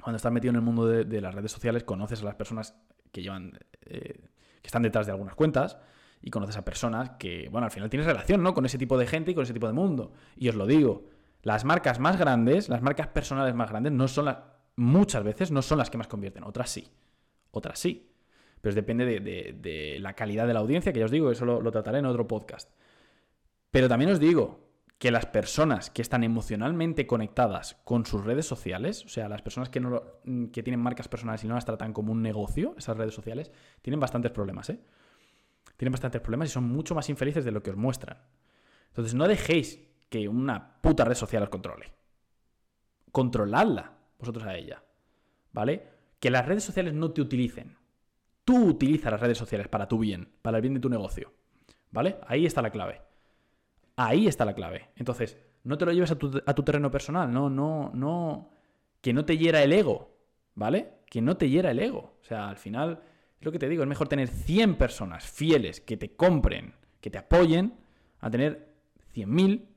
cuando 0.00 0.16
estás 0.16 0.32
metido 0.32 0.50
en 0.50 0.56
el 0.56 0.62
mundo 0.62 0.86
de, 0.86 1.20
las 1.20 1.34
redes 1.34 1.52
sociales 1.52 1.84
conoces 1.84 2.22
a 2.22 2.24
las 2.24 2.34
personas 2.34 2.76
que 3.10 3.22
llevan, 3.22 3.58
eh, 3.86 4.28
que 4.60 4.66
están 4.66 4.82
detrás 4.82 5.06
de 5.06 5.12
algunas 5.12 5.34
cuentas 5.34 5.78
y 6.20 6.30
conoces 6.30 6.56
a 6.56 6.64
personas 6.64 7.10
que, 7.18 7.48
bueno, 7.50 7.66
al 7.66 7.70
final 7.70 7.90
tienes 7.90 8.06
relación, 8.06 8.42
¿no? 8.42 8.54
Con 8.54 8.64
ese 8.64 8.78
tipo 8.78 8.96
de 8.96 9.06
gente 9.06 9.30
y 9.30 9.34
con 9.34 9.44
ese 9.44 9.52
tipo 9.52 9.66
de 9.66 9.72
mundo. 9.72 10.12
Y 10.36 10.48
os 10.48 10.54
lo 10.54 10.66
digo, 10.66 11.04
las 11.44 11.64
marcas 11.64 12.00
más 12.00 12.18
grandes, 12.18 12.68
las 12.68 12.82
marcas 12.82 13.06
personales 13.06 13.54
más 13.54 13.70
grandes, 13.70 13.92
no 13.92 14.08
son 14.08 14.24
las, 14.26 14.38
muchas 14.76 15.22
veces 15.22 15.52
no 15.52 15.62
son 15.62 15.78
las 15.78 15.88
que 15.88 15.98
más 15.98 16.08
convierten, 16.08 16.42
otras 16.44 16.68
sí, 16.68 16.90
otras 17.52 17.78
sí 17.78 18.10
pero 18.64 18.74
depende 18.74 19.20
de, 19.20 19.98
la 20.00 20.14
calidad 20.14 20.46
de 20.46 20.54
la 20.54 20.60
audiencia, 20.60 20.90
que 20.90 20.98
ya 20.98 21.04
os 21.04 21.10
digo, 21.10 21.30
eso 21.30 21.44
lo, 21.44 21.70
trataré 21.70 21.98
en 21.98 22.06
otro 22.06 22.26
podcast. 22.26 22.70
Pero 23.70 23.90
también 23.90 24.10
os 24.10 24.18
digo 24.18 24.70
que 24.98 25.10
las 25.10 25.26
personas 25.26 25.90
que 25.90 26.00
están 26.00 26.24
emocionalmente 26.24 27.06
conectadas 27.06 27.76
con 27.84 28.06
sus 28.06 28.24
redes 28.24 28.46
sociales, 28.46 29.04
o 29.04 29.10
sea, 29.10 29.28
las 29.28 29.42
personas 29.42 29.68
que, 29.68 29.82
que 30.50 30.62
tienen 30.62 30.80
marcas 30.80 31.08
personales 31.08 31.44
y 31.44 31.46
no 31.46 31.56
las 31.56 31.66
tratan 31.66 31.92
como 31.92 32.10
un 32.10 32.22
negocio, 32.22 32.74
esas 32.78 32.96
redes 32.96 33.12
sociales, 33.12 33.52
tienen 33.82 34.00
bastantes 34.00 34.32
problemas, 34.32 34.70
¿eh? 34.70 34.80
Tienen 35.76 35.92
bastantes 35.92 36.22
problemas 36.22 36.48
y 36.48 36.52
son 36.52 36.64
mucho 36.64 36.94
más 36.94 37.10
infelices 37.10 37.44
de 37.44 37.52
lo 37.52 37.62
que 37.62 37.68
os 37.68 37.76
muestran. 37.76 38.16
Entonces, 38.88 39.12
no 39.12 39.28
dejéis 39.28 39.78
que 40.14 40.28
una 40.28 40.80
puta 40.80 41.04
red 41.04 41.16
social 41.16 41.42
os 41.42 41.48
controle. 41.48 41.92
Controladla 43.10 43.94
vosotros 44.16 44.44
a 44.44 44.54
ella. 44.54 44.80
¿Vale? 45.52 45.88
Que 46.20 46.30
las 46.30 46.46
redes 46.46 46.62
sociales 46.62 46.94
no 46.94 47.10
te 47.10 47.20
utilicen. 47.20 47.76
Tú 48.44 48.64
utilizas 48.64 49.10
las 49.10 49.20
redes 49.20 49.38
sociales 49.38 49.66
para 49.66 49.88
tu 49.88 49.98
bien, 49.98 50.28
para 50.40 50.58
el 50.58 50.62
bien 50.62 50.74
de 50.74 50.78
tu 50.78 50.88
negocio. 50.88 51.32
¿Vale? 51.90 52.18
Ahí 52.28 52.46
está 52.46 52.62
la 52.62 52.70
clave. 52.70 53.02
Ahí 53.96 54.28
está 54.28 54.44
la 54.44 54.54
clave. 54.54 54.90
Entonces, 54.94 55.36
no 55.64 55.78
te 55.78 55.84
lo 55.84 55.90
lleves 55.90 56.12
a 56.12 56.16
tu, 56.16 56.62
terreno 56.62 56.92
personal, 56.92 57.32
no, 57.32 57.50
no, 57.50 57.90
no. 57.92 58.50
Que 59.00 59.12
no 59.12 59.24
te 59.24 59.36
hiera 59.36 59.64
el 59.64 59.72
ego, 59.72 60.16
¿vale? 60.54 60.98
Que 61.06 61.22
no 61.22 61.36
te 61.36 61.48
hiera 61.48 61.72
el 61.72 61.80
ego. 61.80 62.18
O 62.20 62.24
sea, 62.24 62.48
al 62.48 62.56
final, 62.56 63.00
es 63.40 63.44
lo 63.44 63.50
que 63.50 63.58
te 63.58 63.68
digo, 63.68 63.82
es 63.82 63.88
mejor 63.88 64.06
tener 64.06 64.28
100 64.28 64.76
personas 64.76 65.24
fieles 65.24 65.80
que 65.80 65.96
te 65.96 66.14
compren, 66.14 66.74
que 67.00 67.10
te 67.10 67.18
apoyen, 67.18 67.74
a 68.20 68.30
tener 68.30 68.74
100.000 69.12 69.73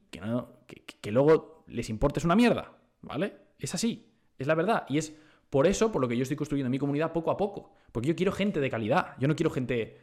que, 1.01 1.11
luego 1.11 1.63
les 1.67 1.89
importes 1.89 2.25
una 2.25 2.35
mierda, 2.35 2.73
¿vale? 3.01 3.35
Es 3.59 3.73
así, 3.73 4.11
es 4.37 4.47
la 4.47 4.55
verdad. 4.55 4.85
Y 4.89 4.97
es 4.97 5.15
por 5.49 5.67
eso, 5.67 5.91
por 5.91 6.01
lo 6.01 6.07
que 6.07 6.17
yo 6.17 6.23
estoy 6.23 6.37
construyendo 6.37 6.69
mi 6.69 6.79
comunidad 6.79 7.13
poco 7.13 7.31
a 7.31 7.37
poco. 7.37 7.71
Porque 7.91 8.09
yo 8.09 8.15
quiero 8.15 8.31
gente 8.31 8.59
de 8.59 8.69
calidad. 8.69 9.15
Yo 9.19 9.27
no 9.27 9.35
quiero 9.35 9.49
gente 9.49 9.97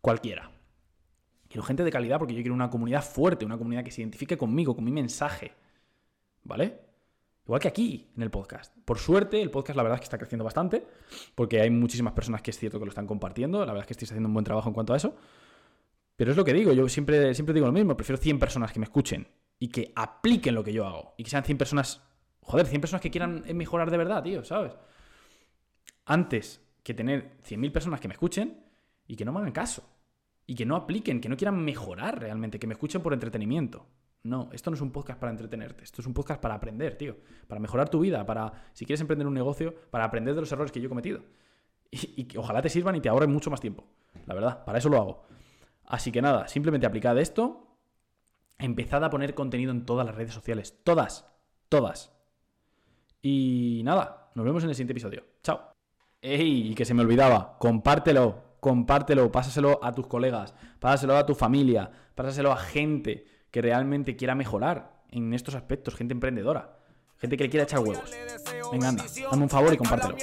cualquiera. 0.00 0.50
Quiero 1.48 1.64
gente 1.64 1.84
de 1.84 1.90
calidad 1.90 2.18
porque 2.18 2.34
yo 2.34 2.40
quiero 2.40 2.54
una 2.54 2.70
comunidad 2.70 3.04
fuerte, 3.04 3.44
una 3.44 3.58
comunidad 3.58 3.84
que 3.84 3.90
se 3.90 4.00
identifique 4.00 4.36
conmigo, 4.36 4.74
con 4.74 4.84
mi 4.84 4.92
mensaje. 4.92 5.52
¿Vale? 6.44 6.80
Igual 7.44 7.60
que 7.60 7.68
aquí, 7.68 8.10
en 8.16 8.22
el 8.22 8.30
podcast. 8.30 8.74
Por 8.84 8.98
suerte, 8.98 9.42
el 9.42 9.50
podcast 9.50 9.76
la 9.76 9.82
verdad 9.82 9.96
es 9.96 10.00
que 10.00 10.04
está 10.04 10.18
creciendo 10.18 10.44
bastante, 10.44 10.86
porque 11.34 11.60
hay 11.60 11.70
muchísimas 11.70 12.14
personas 12.14 12.40
que 12.40 12.50
es 12.50 12.58
cierto 12.58 12.78
que 12.78 12.86
lo 12.86 12.88
están 12.90 13.06
compartiendo. 13.06 13.60
La 13.60 13.66
verdad 13.66 13.82
es 13.82 13.86
que 13.86 13.92
estoy 13.92 14.06
haciendo 14.06 14.28
un 14.28 14.34
buen 14.34 14.44
trabajo 14.44 14.68
en 14.68 14.74
cuanto 14.74 14.94
a 14.94 14.96
eso. 14.96 15.14
Pero 16.16 16.30
es 16.30 16.36
lo 16.36 16.44
que 16.44 16.54
digo, 16.54 16.72
yo 16.72 16.88
siempre, 16.88 17.34
siempre 17.34 17.52
digo 17.52 17.66
lo 17.66 17.72
mismo, 17.72 17.96
prefiero 17.96 18.20
100 18.20 18.38
personas 18.38 18.72
que 18.72 18.78
me 18.78 18.84
escuchen 18.84 19.26
y 19.64 19.68
que 19.68 19.92
apliquen 19.96 20.54
lo 20.54 20.62
que 20.62 20.74
yo 20.74 20.86
hago. 20.86 21.14
Y 21.16 21.24
que 21.24 21.30
sean 21.30 21.44
100 21.44 21.56
personas 21.56 22.02
Joder, 22.44 22.66
100 22.66 22.80
personas 22.80 23.00
que 23.00 23.10
quieran 23.10 23.42
mejorar 23.54 23.90
de 23.90 23.96
verdad, 23.96 24.22
tío, 24.22 24.44
¿sabes? 24.44 24.76
Antes 26.04 26.62
que 26.82 26.92
tener 26.92 27.38
100.000 27.38 27.72
personas 27.72 28.00
que 28.00 28.08
me 28.08 28.12
escuchen 28.12 28.62
y 29.06 29.16
que 29.16 29.24
no 29.24 29.32
me 29.32 29.40
hagan 29.40 29.52
caso. 29.52 29.88
Y 30.46 30.54
que 30.54 30.66
no 30.66 30.76
apliquen, 30.76 31.22
que 31.22 31.30
no 31.30 31.38
quieran 31.38 31.64
mejorar 31.64 32.20
realmente, 32.20 32.58
que 32.58 32.66
me 32.66 32.74
escuchen 32.74 33.02
por 33.02 33.14
entretenimiento. 33.14 33.86
No, 34.24 34.50
esto 34.52 34.70
no 34.70 34.74
es 34.74 34.82
un 34.82 34.92
podcast 34.92 35.18
para 35.18 35.32
entretenerte, 35.32 35.84
esto 35.84 36.02
es 36.02 36.06
un 36.06 36.12
podcast 36.12 36.40
para 36.40 36.54
aprender, 36.54 36.98
tío. 36.98 37.16
Para 37.48 37.60
mejorar 37.60 37.88
tu 37.88 38.00
vida, 38.00 38.26
para, 38.26 38.52
si 38.74 38.84
quieres 38.84 39.00
emprender 39.00 39.26
un 39.26 39.34
negocio, 39.34 39.74
para 39.90 40.04
aprender 40.04 40.34
de 40.34 40.42
los 40.42 40.52
errores 40.52 40.70
que 40.70 40.80
yo 40.80 40.86
he 40.86 40.90
cometido. 40.90 41.22
Y, 41.90 42.24
que 42.24 42.38
ojalá 42.38 42.60
te 42.60 42.68
sirvan 42.68 42.96
y 42.96 43.00
te 43.00 43.08
ahorren 43.08 43.32
mucho 43.32 43.50
más 43.50 43.60
tiempo. 43.60 43.84
La 44.26 44.34
verdad, 44.34 44.64
para 44.64 44.78
eso 44.78 44.90
lo 44.90 44.98
hago. 44.98 45.26
Así 45.86 46.12
que 46.12 46.20
nada, 46.20 46.48
simplemente 46.48 46.86
aplicad 46.86 47.16
esto. 47.18 47.73
Empezad 48.58 49.04
a 49.04 49.10
poner 49.10 49.34
contenido 49.34 49.72
en 49.72 49.84
todas 49.84 50.06
las 50.06 50.14
redes 50.14 50.34
sociales. 50.34 50.78
Todas. 50.84 51.26
Todas. 51.68 52.12
Y 53.20 53.82
nada, 53.84 54.30
nos 54.34 54.44
vemos 54.44 54.62
en 54.64 54.68
el 54.68 54.74
siguiente 54.74 54.92
episodio. 54.92 55.24
Chao. 55.42 55.72
¡Ey! 56.20 56.70
Y 56.70 56.74
que 56.74 56.84
se 56.84 56.94
me 56.94 57.02
olvidaba, 57.02 57.58
compártelo, 57.58 58.56
compártelo, 58.60 59.30
pásaselo 59.30 59.78
a 59.82 59.92
tus 59.92 60.06
colegas, 60.06 60.54
pásaselo 60.78 61.16
a 61.16 61.26
tu 61.26 61.34
familia, 61.34 61.90
pásaselo 62.14 62.52
a 62.52 62.56
gente 62.56 63.26
que 63.50 63.60
realmente 63.62 64.16
quiera 64.16 64.34
mejorar 64.34 65.04
en 65.10 65.34
estos 65.34 65.54
aspectos, 65.54 65.94
gente 65.94 66.14
emprendedora, 66.14 66.78
gente 67.18 67.36
que 67.36 67.44
le 67.44 67.50
quiera 67.50 67.64
echar 67.64 67.80
huevos. 67.80 68.10
Venga, 68.72 68.88
anda, 68.88 69.04
dame 69.30 69.42
un 69.42 69.50
favor 69.50 69.72
y 69.72 69.76
compártelo. 69.76 70.16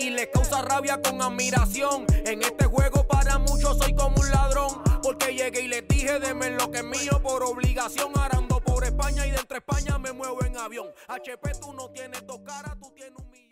Y 0.00 0.10
le 0.10 0.30
causa 0.30 0.62
rabia 0.62 1.00
con 1.02 1.20
admiración. 1.20 2.06
En 2.24 2.42
este 2.42 2.64
juego 2.64 3.06
para 3.06 3.38
muchos 3.38 3.78
soy 3.78 3.94
como 3.94 4.16
un 4.20 4.30
ladrón. 4.30 4.82
Porque 5.02 5.34
llegué 5.34 5.62
y 5.62 5.68
les 5.68 5.86
dije, 5.86 6.18
deme 6.18 6.50
lo 6.50 6.70
que 6.70 6.78
es 6.78 6.84
mío 6.84 7.20
por 7.22 7.42
obligación. 7.42 8.12
Arando 8.18 8.60
por 8.60 8.84
España 8.84 9.26
y 9.26 9.30
de 9.30 9.36
entre 9.36 9.58
España 9.58 9.98
me 9.98 10.12
muevo 10.12 10.44
en 10.44 10.56
avión. 10.56 10.88
HP 11.08 11.52
tú 11.60 11.72
no 11.74 11.90
tienes 11.90 12.26
dos 12.26 12.40
caras, 12.44 12.76
tú 12.80 12.90
tienes 12.94 13.19